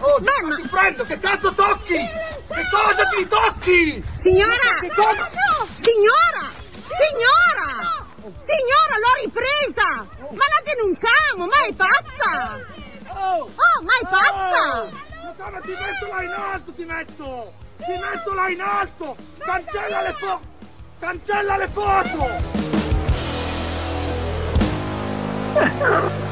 Oh, 0.00 0.20
Beh, 0.20 0.42
ma 0.44 0.54
ti 0.56 0.68
prendo, 0.68 1.04
che 1.04 1.18
cazzo 1.18 1.52
tocchi? 1.54 1.94
Che 1.94 2.62
cosa 2.70 3.04
ti 3.16 3.26
tocchi? 3.26 4.04
Signora! 4.20 4.78
Che 4.80 4.92
cosa? 4.94 5.28
Signora! 5.74 6.46
Signora! 6.72 8.06
Signora, 8.38 8.98
l'ho 8.98 9.14
ripresa! 9.24 10.06
Ma 10.30 10.44
la 10.44 10.62
denunciamo, 10.64 11.46
ma 11.46 11.64
è 11.66 11.74
pazza! 11.74 12.60
Oh, 13.08 13.42
Oh, 13.44 13.82
ma 13.82 13.92
è 14.00 14.06
pazza! 14.08 14.82
Oh, 14.82 15.50
ma 15.50 15.60
ti 15.60 15.70
metto 15.70 16.06
là 16.14 16.22
in 16.22 16.30
alto, 16.32 16.72
ti 16.72 16.84
metto! 16.84 17.52
Ti 17.78 17.92
metto 17.98 18.32
là 18.34 18.48
in 18.50 18.60
alto! 18.60 19.16
Cancella 19.38 20.02
le 20.02 20.12
foto! 20.12 20.47
Cancella 21.00 21.56
le 21.56 21.68
foto! 21.68 22.26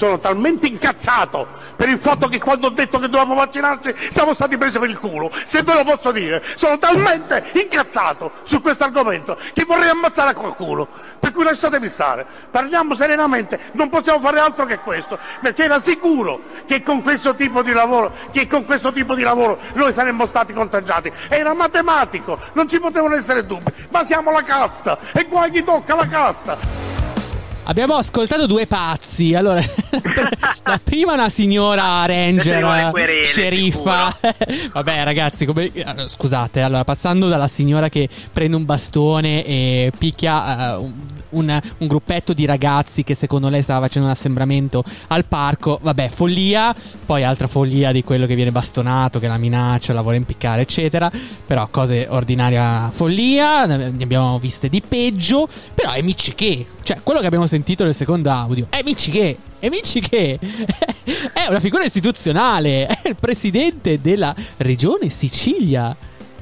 Sono 0.00 0.18
talmente 0.18 0.66
incazzato 0.66 1.46
per 1.76 1.90
il 1.90 1.98
fatto 1.98 2.26
che 2.26 2.40
quando 2.40 2.68
ho 2.68 2.70
detto 2.70 2.98
che 2.98 3.06
dovevamo 3.06 3.34
vaccinarci 3.34 3.94
siamo 4.10 4.32
stati 4.32 4.56
presi 4.56 4.78
per 4.78 4.88
il 4.88 4.98
culo. 4.98 5.30
Se 5.44 5.62
ve 5.62 5.74
lo 5.74 5.84
posso 5.84 6.10
dire, 6.10 6.42
sono 6.56 6.78
talmente 6.78 7.44
incazzato 7.52 8.30
su 8.44 8.62
questo 8.62 8.84
argomento 8.84 9.36
che 9.52 9.66
vorrei 9.66 9.90
ammazzare 9.90 10.32
qualcuno. 10.32 10.88
Per 11.18 11.32
cui 11.32 11.44
lasciatemi 11.44 11.86
stare, 11.88 12.24
parliamo 12.50 12.94
serenamente, 12.94 13.60
non 13.72 13.90
possiamo 13.90 14.20
fare 14.20 14.40
altro 14.40 14.64
che 14.64 14.78
questo, 14.78 15.18
perché 15.42 15.64
era 15.64 15.78
sicuro 15.78 16.40
che 16.64 16.82
con 16.82 17.02
questo 17.02 17.34
tipo 17.34 17.60
di 17.60 17.72
lavoro, 17.72 18.10
tipo 18.32 19.14
di 19.14 19.22
lavoro 19.22 19.58
noi 19.74 19.92
saremmo 19.92 20.24
stati 20.24 20.54
contagiati. 20.54 21.12
Era 21.28 21.52
matematico, 21.52 22.38
non 22.54 22.66
ci 22.70 22.80
potevano 22.80 23.16
essere 23.16 23.44
dubbi, 23.44 23.70
ma 23.90 24.02
siamo 24.04 24.30
la 24.30 24.42
casta 24.44 24.96
e 25.12 25.28
qua 25.28 25.46
gli 25.48 25.62
tocca 25.62 25.94
la 25.94 26.06
casta. 26.06 26.99
Abbiamo 27.64 27.94
ascoltato 27.94 28.46
due 28.46 28.66
pazzi. 28.66 29.34
Allora, 29.34 29.60
la 30.64 30.80
prima 30.82 31.12
una 31.12 31.28
signora 31.28 32.04
ranger, 32.04 32.90
querele, 32.90 33.22
sceriffa. 33.22 34.16
Vabbè, 34.72 35.04
ragazzi, 35.04 35.44
come- 35.46 35.70
scusate. 36.06 36.62
Allora, 36.62 36.82
passando 36.82 37.28
dalla 37.28 37.46
signora 37.46 37.88
che 37.88 38.08
prende 38.32 38.56
un 38.56 38.64
bastone 38.64 39.44
e 39.44 39.92
picchia 39.96 40.74
eh, 40.74 40.76
un, 41.30 41.60
un- 41.78 41.86
gruppetto 41.86 42.32
di 42.32 42.44
ragazzi 42.44 43.04
che 43.04 43.14
secondo 43.14 43.48
lei 43.48 43.62
stava 43.62 43.86
facendo 43.86 44.08
un 44.08 44.14
assembramento 44.14 44.82
al 45.08 45.24
parco. 45.26 45.78
Vabbè, 45.80 46.08
follia. 46.08 46.74
Poi 47.06 47.22
altra 47.22 47.46
follia 47.46 47.92
di 47.92 48.02
quello 48.02 48.26
che 48.26 48.34
viene 48.34 48.50
bastonato, 48.50 49.20
che 49.20 49.28
la 49.28 49.38
minaccia, 49.38 49.92
la 49.92 50.02
vuole 50.02 50.16
impiccare, 50.16 50.62
eccetera. 50.62 51.08
Però 51.46 51.68
cose 51.70 52.06
ordinaria 52.08 52.90
follia. 52.92 53.66
Ne 53.66 53.92
abbiamo 54.02 54.40
viste 54.40 54.68
di 54.68 54.80
peggio. 54.80 55.46
Però 55.72 55.92
è 55.92 56.02
che. 56.34 56.66
Cioè, 56.82 57.00
quello 57.04 57.20
che 57.20 57.26
abbiamo 57.26 57.46
sentito 57.50 57.82
nel 57.82 57.96
secondo 57.96 58.30
audio 58.30 58.68
è 58.70 58.80
che. 58.84 59.36
E 59.58 59.68
Michi 59.68 60.00
che 60.00 60.38
è 61.34 61.46
una 61.48 61.58
figura 61.58 61.84
istituzionale, 61.84 62.86
è 62.86 63.08
il 63.08 63.16
presidente 63.16 64.00
della 64.00 64.32
regione 64.58 65.08
Sicilia. 65.08 65.94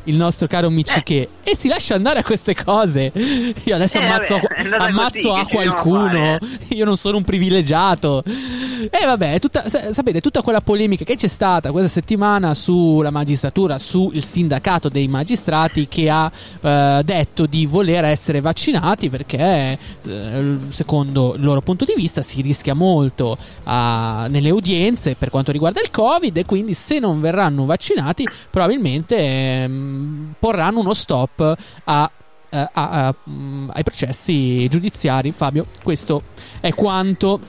Il 0.09 0.16
nostro 0.16 0.47
caro 0.47 0.71
Michiché 0.71 1.29
e 1.42 1.55
si 1.55 1.68
lascia 1.68 1.94
andare 1.94 2.21
a 2.21 2.23
queste 2.25 2.55
cose. 2.55 3.12
Io 3.14 3.75
adesso 3.75 3.99
Eh, 3.99 4.05
ammazzo, 4.05 4.35
vabbè, 4.38 4.61
andata 4.61 4.85
ammazzo 4.85 5.29
così, 5.29 5.40
a 5.40 5.47
qualcuno. 5.47 6.09
fare? 6.09 6.38
Io 6.71 6.85
non 6.87 6.97
sono 6.97 7.18
un 7.18 7.25
privilegiato. 7.25 8.23
E 8.25 9.05
vabbè, 9.05 9.38
tutta, 9.38 9.68
sa- 9.68 9.92
sapete, 9.92 10.21
tutta 10.21 10.40
quella 10.40 10.61
polemica 10.62 11.05
che 11.05 11.14
c'è 11.16 11.27
stata 11.27 11.71
questa 11.73 11.90
settimana 11.90 12.55
sulla 12.55 13.11
magistratura, 13.11 13.77
sul 13.79 14.23
sindacato 14.23 14.88
dei 14.88 15.09
magistrati 15.09 15.88
che 15.88 16.09
ha 16.09 16.31
eh, 16.61 17.03
detto 17.05 17.44
di 17.47 17.66
voler 17.66 18.05
essere 18.05 18.40
vaccinati 18.40 19.11
perché, 19.11 19.79
eh, 20.07 20.57
secondo 20.71 21.35
il 21.37 21.42
loro 21.44 21.61
punto 21.61 21.85
di 21.85 21.92
vista, 21.97 22.23
si 22.23 22.40
rischia 22.40 22.73
molto 22.75 23.37
a- 23.64 24.27
nelle 24.31 24.51
udienze 24.51 25.16
per 25.16 25.29
quanto 25.29 25.53
riguarda 25.53 25.81
il 25.83 25.90
Covid 25.90 26.35
e 26.37 26.44
quindi 26.47 26.73
se 26.73 26.99
non 26.99 27.21
verranno 27.21 27.66
vaccinati 27.66 28.27
probabilmente 28.51 29.16
ehm, 29.18 29.97
porranno 30.39 30.81
uno 30.81 30.95
stop 30.95 31.57
a 31.85 32.11
eh, 32.51 32.57
a- 32.57 33.07
a- 33.09 33.15
mm, 33.29 33.71
ai 33.75 33.83
processi 33.83 34.67
giudiziari. 34.69 35.33
Fabio, 35.33 35.67
questo 35.83 36.23
è 36.61 36.73
quanto. 36.73 37.41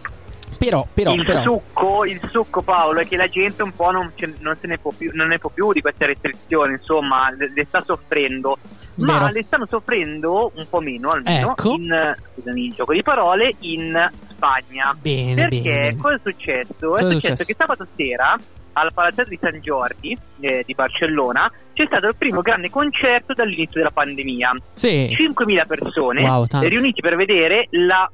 Però, 0.58 0.86
però, 0.94 1.14
il, 1.14 1.24
però. 1.24 1.42
Succo, 1.42 2.06
il 2.06 2.20
succo 2.32 2.62
Paolo 2.62 3.00
è 3.00 3.08
che 3.08 3.16
la 3.16 3.30
gente 3.30 3.64
un 3.64 3.74
po' 3.74 3.92
non, 3.92 4.12
non 4.40 4.58
se 4.60 4.68
ne 4.68 4.78
può 4.78 4.92
più, 4.92 5.12
non 5.14 5.28
ne 5.30 5.40
può 5.40 5.50
più 5.52 5.72
di 5.72 5.80
queste 5.80 6.06
restrizioni, 6.08 6.74
insomma, 6.74 7.30
le, 7.32 7.50
le 7.54 7.66
sta 7.66 7.82
soffrendo. 7.86 8.58
Ma 8.96 9.20
Vero. 9.20 9.28
le 9.32 9.44
stanno 9.46 9.66
soffrendo 9.70 10.52
un 10.56 10.68
po' 10.68 10.82
meno 10.82 11.08
almeno 11.08 11.52
Ecco. 11.52 11.72
in 11.76 12.16
scusami 12.34 12.66
il 12.66 12.74
gioco 12.74 12.92
di 12.92 13.02
parole 13.02 13.56
in 13.60 14.12
Spagna. 14.32 14.94
Bene, 15.00 15.36
Perché 15.48 15.62
bene, 15.62 15.80
bene. 15.80 15.96
cosa 15.98 16.16
è 16.16 16.20
successo? 16.22 16.74
Cosa 16.90 17.04
è 17.04 17.06
è 17.06 17.12
successo 17.14 17.20
successo? 17.20 17.44
che 17.46 17.56
sabato 17.58 17.88
sera 17.96 18.38
al 18.82 18.94
Palazzetto 18.94 19.30
di 19.30 19.40
San 19.42 19.60
Giorgi 19.62 20.18
eh, 20.42 20.64
di 20.66 20.74
Barcellona 20.74 21.52
c'è 21.74 21.86
stato 21.86 22.08
il 22.08 22.16
primo 22.16 22.42
grande 22.42 22.70
concerto 22.70 23.34
dall'inizio 23.34 23.76
della 23.80 23.92
pandemia. 23.92 24.54
Sì. 24.74 25.16
5.000 25.18 25.66
persone 25.68 26.24
Wow, 26.24 26.46
tanto. 26.46 26.68
riuniti 26.68 27.02
per 27.02 27.16
vedere 27.16 27.68
la 27.72 28.10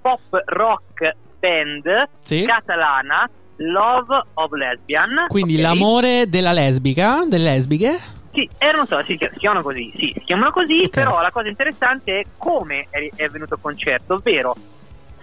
pop 0.00 0.20
rock 0.46 1.14
band 1.38 2.08
Sì. 2.20 2.44
catalana 2.44 3.28
Love 3.56 4.22
of 4.34 4.52
Lesbian. 4.52 5.26
Quindi 5.28 5.56
ok? 5.56 5.60
l'amore 5.60 6.28
della 6.28 6.52
lesbica, 6.52 7.24
delle 7.26 7.44
lesbiche. 7.50 7.98
Sì, 8.32 8.48
eh, 8.58 8.70
non 8.72 8.86
so, 8.86 9.02
si, 9.04 9.18
si 9.18 9.38
chiamano 9.38 9.60
così, 9.62 9.92
sì, 9.98 10.12
si 10.14 10.22
chiamano 10.24 10.52
così, 10.52 10.88
però 10.88 11.20
la 11.20 11.30
cosa 11.32 11.48
interessante 11.48 12.20
è 12.20 12.24
come 12.38 12.86
è, 12.88 13.08
è 13.16 13.28
venuto 13.28 13.54
il 13.54 13.60
concerto, 13.60 14.14
ovvero 14.14 14.54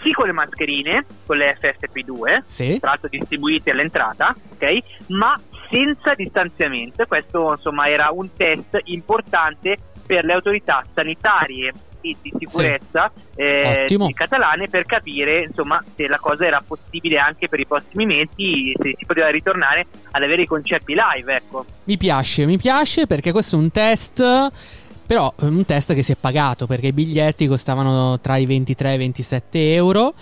sì 0.02 0.12
con 0.12 0.26
le 0.28 0.32
mascherine, 0.34 1.06
con 1.26 1.38
le 1.38 1.58
FFP2, 1.60 2.42
Sì. 2.44 2.80
tra 2.80 2.90
l'altro 2.92 3.10
distribuite 3.10 3.72
all'entrata, 3.72 4.36
ok? 4.54 4.78
Ma 5.08 5.40
senza 5.70 6.14
distanziamento. 6.16 7.06
Questo 7.06 7.54
insomma 7.54 7.90
era 7.90 8.10
un 8.12 8.30
test 8.36 8.80
importante 8.86 9.78
per 10.06 10.24
le 10.24 10.34
autorità 10.34 10.84
sanitarie 10.94 11.74
e 12.00 12.16
di 12.22 12.32
sicurezza 12.40 13.12
eh, 13.36 13.82
Ottimo. 13.84 14.06
di 14.06 14.14
catalane 14.14 14.70
per 14.70 14.86
capire 14.86 15.42
insomma 15.42 15.84
se 15.96 16.08
la 16.08 16.20
cosa 16.20 16.46
era 16.46 16.64
possibile 16.66 17.18
anche 17.18 17.50
per 17.50 17.60
i 17.60 17.66
prossimi 17.66 18.06
mesi, 18.06 18.72
se 18.80 18.94
si 18.98 19.06
poteva 19.06 19.28
ritornare 19.30 19.88
ad 20.12 20.22
avere 20.24 20.44
i 20.44 20.46
concerti 20.46 20.94
live, 20.96 21.36
ecco. 21.36 21.66
Mi 21.86 21.98
piace, 21.98 22.46
mi 22.46 22.58
piace 22.58 23.08
perché 23.08 23.32
questo 23.32 23.56
è 23.58 23.60
un 23.60 23.72
test. 23.72 24.24
Però 25.08 25.34
è 25.40 25.46
un 25.46 25.64
test 25.64 25.94
che 25.94 26.04
si 26.04 26.12
è 26.12 26.18
pagato 26.20 26.68
perché 26.68 26.88
i 26.88 26.94
biglietti 26.94 27.48
costavano 27.48 28.20
tra 28.20 28.36
i 28.36 28.46
23 28.46 28.92
e 28.92 28.94
i 28.94 28.98
27 28.98 29.74
euro. 29.74 30.14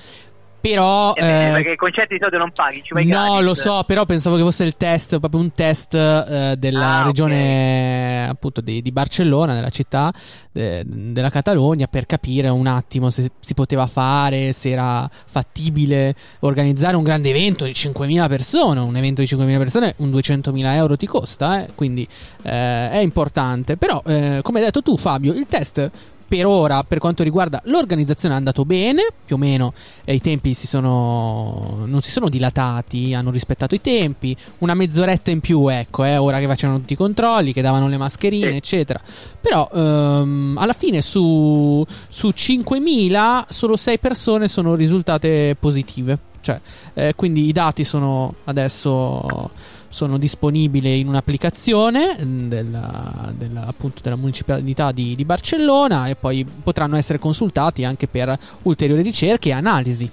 Però. 0.70 1.14
Eh 1.14 1.22
eh, 1.50 1.52
perché 1.52 1.72
i 1.72 1.76
concerti 1.76 2.14
di 2.16 2.20
solito 2.20 2.38
non 2.38 2.52
paghi, 2.52 2.82
ci 2.84 2.94
vai 2.94 3.06
No, 3.06 3.24
gratis. 3.24 3.42
lo 3.46 3.54
so, 3.54 3.84
però 3.86 4.06
pensavo 4.06 4.36
che 4.36 4.42
fosse 4.42 4.64
il 4.64 4.76
test, 4.78 5.20
proprio 5.20 5.40
un 5.40 5.54
test 5.54 5.94
eh, 5.94 6.56
della 6.58 7.00
Ah, 7.00 7.04
regione 7.04 8.28
appunto 8.28 8.62
di, 8.62 8.82
di 8.82 8.92
Barcellona, 8.92 9.54
della 9.54 9.70
città 9.70 10.12
eh, 10.54 10.84
della 10.86 11.30
Catalogna, 11.30 11.88
per 11.88 12.06
capire 12.06 12.50
un 12.50 12.68
attimo 12.68 13.10
se 13.10 13.30
si 13.40 13.54
poteva 13.54 13.86
fare, 13.88 14.52
se 14.54 14.70
era 14.72 15.10
fattibile 15.28 16.16
organizzare 16.40 16.96
un 16.96 17.04
grande 17.04 17.30
evento 17.30 17.66
di 17.66 17.72
5.000 17.72 18.28
persone. 18.28 18.80
Un 18.80 18.96
evento 18.96 19.22
di 19.22 19.28
5.000 19.28 19.58
persone, 19.58 19.94
un 19.98 20.10
200.000 20.10 20.74
euro 20.74 20.98
ti 20.98 21.06
costa, 21.06 21.64
eh, 21.64 21.70
quindi 21.76 22.08
eh, 22.44 22.90
è 22.90 22.98
importante. 22.98 23.78
Però, 23.78 24.02
eh, 24.06 24.40
come 24.42 24.60
hai 24.60 24.66
detto 24.66 24.82
tu, 24.82 24.98
Fabio, 24.98 25.34
il 25.34 25.46
test 25.48 25.92
per 26.36 26.46
ora, 26.46 26.84
per 26.84 27.00
quanto 27.00 27.24
riguarda 27.24 27.62
l'organizzazione, 27.66 28.34
è 28.34 28.38
andato 28.38 28.66
bene. 28.66 29.08
Più 29.26 29.36
o 29.36 29.38
meno 29.40 29.74
eh, 30.04 30.14
i 30.14 30.20
tempi 30.20 30.54
si 30.54 30.68
sono, 30.68 31.84
non 31.86 32.02
si 32.02 32.12
sono 32.12 32.30
dilatati, 32.30 33.14
hanno 33.14 33.32
rispettato 33.32 33.76
i 33.76 33.82
tempi. 33.82 34.36
Una 34.60 34.74
mezz'oretta 34.74 35.32
in 35.32 35.40
più, 35.40 35.68
ecco, 35.68 36.04
eh, 36.04 36.18
ora 36.18 36.40
che 36.40 36.48
facevano 36.48 36.80
tutti 36.80 36.94
i 36.94 36.98
controlli, 36.98 37.54
che 37.54 37.62
davano 37.62 37.88
le 37.88 37.98
mascherine, 37.98 38.56
eccetera. 38.56 39.02
Però 39.40 39.70
ehm, 39.74 40.58
alla 40.60 40.74
fine 40.74 41.02
su, 41.02 41.86
su 42.10 42.30
5.000 42.30 43.46
solo 43.50 43.78
6 43.78 44.00
persone 44.00 44.48
sono 44.48 44.76
risultate 44.76 45.56
positive. 45.60 46.34
Cioè, 46.42 46.62
eh, 46.94 47.14
quindi 47.16 47.48
i 47.48 47.52
dati 47.52 47.84
sono 47.84 48.36
adesso 48.44 49.50
sono 49.96 50.18
disponibili 50.18 51.00
in 51.00 51.08
un'applicazione 51.08 52.18
mm, 52.22 52.50
della, 52.50 53.34
della- 53.34 53.66
appunto 53.66 54.02
della 54.04 54.18
municipalità 54.18 54.92
di, 54.92 55.16
di 55.16 55.24
Barcellona 55.24 56.08
e 56.08 56.18
poi 56.18 56.46
potranno 56.46 56.98
essere 56.98 57.18
consultati 57.18 57.86
anche 57.86 58.06
per 58.08 58.38
ulteriori 58.64 59.02
ricerche 59.02 59.50
e 59.50 59.54
analisi. 59.54 60.12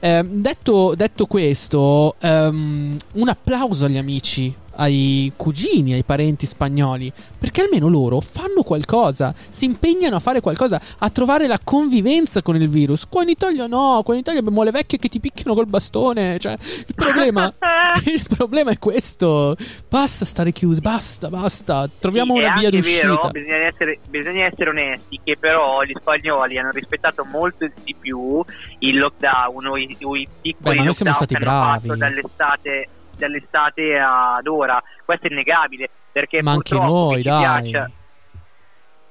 Eh, 0.00 0.26
detto, 0.28 0.94
detto 0.96 1.26
questo, 1.26 2.16
ehm, 2.18 2.96
un 3.12 3.28
applauso 3.28 3.84
agli 3.84 3.98
amici, 3.98 4.52
ai 4.80 5.30
cugini, 5.36 5.92
ai 5.92 6.04
parenti 6.04 6.46
spagnoli, 6.46 7.12
perché 7.38 7.60
almeno 7.62 7.88
loro 7.88 8.20
fanno 8.20 8.62
qualcosa, 8.62 9.34
si 9.48 9.66
impegnano 9.66 10.16
a 10.16 10.20
fare 10.20 10.40
qualcosa, 10.40 10.80
a 10.98 11.10
trovare 11.10 11.46
la 11.46 11.58
convivenza 11.62 12.40
con 12.42 12.56
il 12.56 12.68
virus. 12.68 13.06
Qua 13.08 13.22
in 13.22 13.28
Italia 13.28 13.66
no, 13.66 14.00
qua 14.04 14.14
in 14.14 14.20
Italia 14.20 14.40
abbiamo 14.40 14.62
le 14.62 14.70
vecchie 14.70 14.98
che 14.98 15.08
ti 15.08 15.20
picchiano 15.20 15.54
col 15.54 15.66
bastone, 15.66 16.38
cioè 16.38 16.56
il 16.86 16.94
problema, 16.94 17.52
il 18.06 18.24
problema 18.34 18.70
è 18.70 18.78
questo. 18.78 19.54
Basta 19.88 20.24
stare 20.24 20.50
chiusi, 20.52 20.80
basta, 20.80 21.28
basta, 21.28 21.88
troviamo 21.98 22.34
Sì, 22.34 22.40
una 22.40 22.54
via 22.58 22.70
d'uscita. 22.70 23.06
vero, 23.06 23.28
bisogna 23.30 23.56
essere, 23.66 23.98
bisogna 24.08 24.44
essere 24.46 24.70
onesti 24.70 25.20
che 25.22 25.36
però 25.38 25.82
gli 25.82 25.92
spagnoli 25.98 26.58
hanno 26.58 26.70
rispettato 26.70 27.24
molto 27.24 27.68
di 27.84 27.94
più 27.98 28.42
il 28.78 28.96
lockdown 28.98 29.66
o 29.66 29.76
i, 29.76 29.96
o 30.02 30.16
i 30.16 30.26
piccoli 30.40 30.70
Beh, 30.70 30.74
ma 30.76 30.84
noi 30.84 30.94
siamo 30.94 31.12
stati 31.12 31.34
che 31.34 31.44
hanno 31.44 31.58
bravi. 31.60 31.88
fatto 31.88 31.98
dall'estate, 31.98 32.88
dall'estate 33.20 33.98
ad 33.98 34.46
ora. 34.46 34.82
Questo 35.04 35.28
è 35.28 35.30
innegabile 35.30 35.88
perché 36.10 36.42
Ma 36.42 36.52
anche 36.52 36.74
noi, 36.74 37.22
dai. 37.22 37.40
piaccia- 37.70 37.90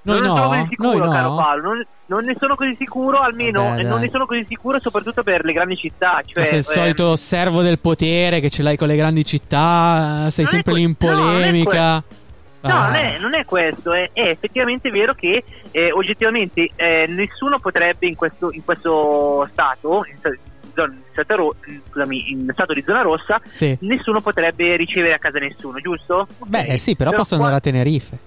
Noi 0.01 0.21
non 0.21 0.21
ne 0.21 0.27
sono 0.27 0.43
no, 0.43 0.49
così 0.49 0.67
sicuro, 0.69 0.97
noi 1.05 1.09
caro 1.15 1.29
no. 1.29 1.35
Paolo. 1.35 1.61
Non, 1.61 1.85
non 2.07 2.25
ne 2.25 2.35
sono 2.39 2.55
così 2.55 2.75
sicuro, 2.79 3.19
almeno 3.19 3.63
Vabbè, 3.63 3.79
eh, 3.81 3.83
non 3.83 3.99
ne 3.99 4.09
sono 4.09 4.25
così 4.25 4.45
sicuro, 4.47 4.79
soprattutto 4.79 5.23
per 5.23 5.45
le 5.45 5.53
grandi 5.53 5.75
città. 5.77 6.21
Cioè, 6.25 6.43
sei 6.45 6.59
il 6.59 6.65
ehm, 6.67 6.73
solito 6.73 7.15
servo 7.15 7.61
del 7.61 7.79
potere 7.79 8.39
che 8.39 8.49
ce 8.49 8.63
l'hai 8.63 8.77
con 8.77 8.87
le 8.87 8.95
grandi 8.95 9.23
città, 9.25 10.29
sei 10.29 10.45
Non 10.45 10.53
sempre 10.53 10.73
lì 10.73 10.81
in 10.81 10.95
no, 10.97 11.07
polemica. 11.07 11.93
No, 11.95 12.03
Ah. 12.61 12.87
non, 12.87 12.95
è, 12.95 13.17
non 13.19 13.33
è 13.35 13.45
questo, 13.45 13.93
è, 13.93 14.09
è 14.11 14.27
effettivamente 14.31 14.89
vero 14.89 15.13
che 15.13 15.45
eh, 15.71 15.91
oggettivamente 15.93 16.69
eh, 16.75 17.05
nessuno 17.07 17.57
potrebbe 17.57 18.05
in 18.05 18.15
questo, 18.15 18.51
in 18.51 18.65
questo 18.65 19.47
stato, 19.51 20.03
in 20.11 20.17
zona- 20.79 20.93
in 20.93 21.01
stato 21.11 21.35
ro- 21.35 21.55
scusami, 21.89 22.31
in 22.31 22.49
stato 22.53 22.73
di 22.73 22.83
zona 22.85 23.01
rossa, 23.01 23.39
Sì. 23.49 23.77
nessuno 23.81 24.21
potrebbe 24.21 24.75
ricevere 24.75 25.13
a 25.13 25.19
casa 25.19 25.39
nessuno, 25.39 25.79
giusto? 25.79 26.27
Beh, 26.45 26.65
eh 26.65 26.77
sì, 26.77 26.95
però 26.95 27.11
possono 27.11 27.41
qua- 27.41 27.49
andare 27.51 27.55
a 27.55 27.71
Tenerife. 27.71 28.19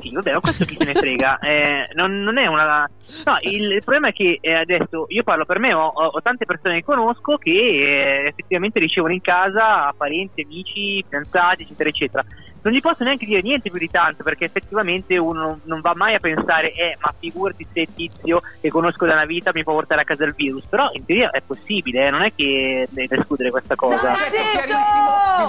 Sì, 0.00 0.12
vabbè, 0.12 0.32
ma 0.32 0.38
questo 0.40 0.64
chi 0.64 0.76
se 0.78 0.84
ne 0.84 0.94
frega. 0.94 1.38
Eh, 1.42 1.88
non, 1.94 2.20
non 2.22 2.38
è 2.38 2.46
una. 2.46 2.88
No, 3.24 3.36
il, 3.40 3.72
il 3.72 3.82
problema 3.82 4.08
è 4.08 4.12
che 4.12 4.38
eh, 4.40 4.54
adesso 4.54 5.06
io 5.08 5.22
parlo 5.24 5.44
per 5.44 5.58
me, 5.58 5.72
ho, 5.74 5.86
ho- 5.86 6.06
ho 6.06 6.20
tante 6.22 6.44
persone 6.44 6.76
che 6.76 6.84
conosco 6.84 7.36
che 7.36 7.50
eh, 7.50 8.26
effettivamente 8.28 8.78
ricevono 8.78 9.12
in 9.12 9.20
casa 9.20 9.92
parenti, 9.96 10.42
amici, 10.42 11.02
fidanzati, 11.02 11.62
eccetera, 11.64 11.88
eccetera. 11.88 12.24
Non 12.62 12.72
gli 12.72 12.80
posso 12.80 13.04
neanche 13.04 13.24
dire 13.24 13.40
niente 13.42 13.70
più 13.70 13.78
di 13.78 13.88
tanto 13.90 14.22
perché 14.22 14.44
effettivamente 14.46 15.16
uno 15.16 15.60
non- 15.64 15.80
va 15.80 15.92
mai 15.94 16.14
a 16.14 16.18
pensare, 16.18 16.72
eh, 16.74 16.96
ma 17.00 17.14
figurati 17.18 17.66
se 17.72 17.80
il 17.80 17.88
tizio 17.94 18.42
che 18.60 18.68
conosco 18.68 19.06
da 19.06 19.12
una 19.14 19.24
vita 19.26 19.50
mi 19.54 19.62
può 19.62 19.74
portare 19.74 20.00
a 20.02 20.04
casa 20.04 20.24
il 20.24 20.34
virus. 20.36 20.64
Però 20.68 20.88
in 20.92 21.04
teoria 21.04 21.30
è 21.30 21.40
possibile, 21.46 22.06
eh, 22.06 22.10
non 22.10 22.22
è 22.22 22.32
che 22.34 22.88
devi 22.90 23.08
escludere 23.14 23.50
questa 23.50 23.74
cosa. 23.74 24.12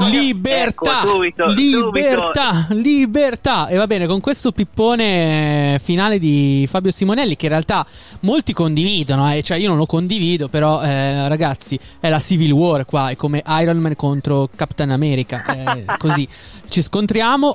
Libertà! 0.10 1.00
Ecco, 1.02 1.08
subito, 1.08 1.45
libertà! 1.48 2.67
Libertà! 2.69 3.67
E 3.67 3.76
va 3.76 3.88
bene, 3.88 4.06
con 4.08 4.22
questo 4.22 4.52
pippone 4.52 5.80
finale 5.84 6.19
di 6.19 6.67
Fabio 6.69 6.91
Simonelli, 6.91 7.36
che 7.36 7.45
in 7.45 7.52
realtà 7.52 7.86
molti 8.22 8.54
condividono, 8.54 9.34
eh, 9.34 9.41
cioè 9.41 9.58
io 9.58 9.67
non 9.69 9.78
lo 9.78 9.86
condivido, 9.86 10.48
però 10.48 10.82
eh, 10.84 11.28
ragazzi, 11.28 11.78
è 12.00 12.10
la 12.10 12.19
Civil 12.19 12.52
War 12.52 12.86
qua, 12.86 13.10
è 13.10 13.15
come 13.15 13.43
Iron 13.45 13.78
Man 13.78 13.95
contro 13.95 14.48
Captain 14.56 14.91
America, 14.91 15.43
è 15.43 15.86
così. 15.98 16.28
Ci 16.69 16.82
scontriamo, 16.84 16.98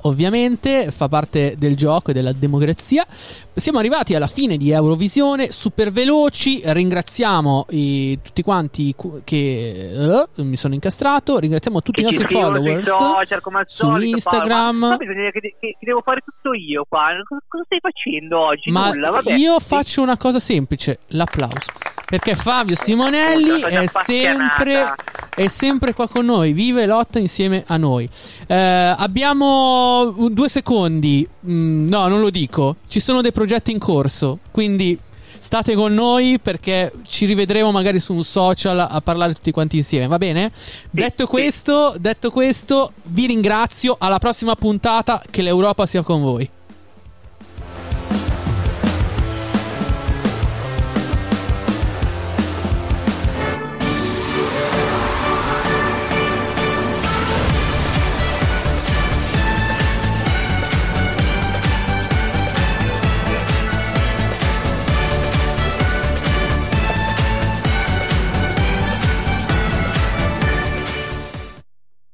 ovviamente, 0.02 0.90
fa 0.90 1.08
parte 1.08 1.54
del 1.58 1.76
gioco 1.76 2.10
e 2.10 2.14
della 2.14 2.32
democrazia. 2.32 3.06
Siamo 3.54 3.78
arrivati 3.78 4.14
alla 4.14 4.26
fine 4.26 4.56
di 4.56 4.70
Eurovisione, 4.70 5.50
super 5.52 5.92
veloci. 5.92 6.60
Ringraziamo 6.64 7.66
i- 7.70 8.18
tutti 8.22 8.42
quanti 8.42 8.94
che 9.24 9.90
eh, 9.92 10.42
mi 10.42 10.56
sono 10.56 10.74
incastrato. 10.74 11.38
Ringraziamo 11.38 11.82
tutti 11.82 12.02
Che 12.02 12.08
i 12.08 12.10
nostri 12.16 12.34
followers 12.34 12.84
social 12.86 13.40
al 13.42 13.64
su 13.66 13.76
solito, 13.76 13.92
Paolo. 13.94 14.04
Instagram. 14.04 14.76
Ma, 14.76 14.96
bisogna 14.96 15.30
che, 15.30 15.40
che- 15.60 15.76
devo 15.80 16.00
fare 16.02 16.20
tutto 16.24 16.54
io 16.54 16.84
qua. 16.88 17.08
Cosa, 17.26 17.42
cosa 17.48 17.64
stai 17.64 17.80
facendo 17.80 18.38
oggi? 18.40 18.70
Ma 18.70 18.88
Nulla, 18.90 19.20
io 19.36 19.58
faccio 19.60 20.02
una 20.02 20.16
cosa 20.16 20.38
semplice: 20.38 20.98
l'applauso. 21.08 21.70
Perché 22.06 22.36
Fabio 22.36 22.76
Simonelli 22.76 23.62
è 23.62 23.86
sempre, 23.86 24.94
è 25.34 25.48
sempre 25.48 25.94
qua 25.94 26.08
con 26.08 26.24
noi, 26.26 26.52
vive 26.52 26.82
e 26.82 26.86
lotta 26.86 27.18
insieme 27.18 27.64
a 27.66 27.76
noi. 27.76 28.08
Eh, 28.46 28.54
abbiamo 28.54 30.14
due 30.30 30.48
secondi, 30.48 31.26
Mm, 31.46 31.88
no, 31.88 32.08
non 32.08 32.20
lo 32.20 32.30
dico. 32.30 32.76
Ci 32.88 33.00
sono 33.00 33.20
dei 33.20 33.32
progetti 33.32 33.70
in 33.70 33.78
corso, 33.78 34.38
quindi 34.50 34.98
state 35.38 35.74
con 35.74 35.92
noi 35.92 36.38
perché 36.40 36.90
ci 37.06 37.26
rivedremo 37.26 37.70
magari 37.70 37.98
su 37.98 38.14
un 38.14 38.24
social 38.24 38.78
a 38.78 39.00
parlare 39.02 39.34
tutti 39.34 39.50
quanti 39.50 39.76
insieme, 39.76 40.06
va 40.06 40.16
bene? 40.16 40.50
detto, 40.90 41.26
questo, 41.26 41.94
detto 41.98 42.30
questo, 42.30 42.92
vi 43.04 43.26
ringrazio. 43.26 43.96
Alla 43.98 44.18
prossima 44.18 44.54
puntata, 44.54 45.22
che 45.30 45.42
l'Europa 45.42 45.84
sia 45.84 46.02
con 46.02 46.22
voi. 46.22 46.48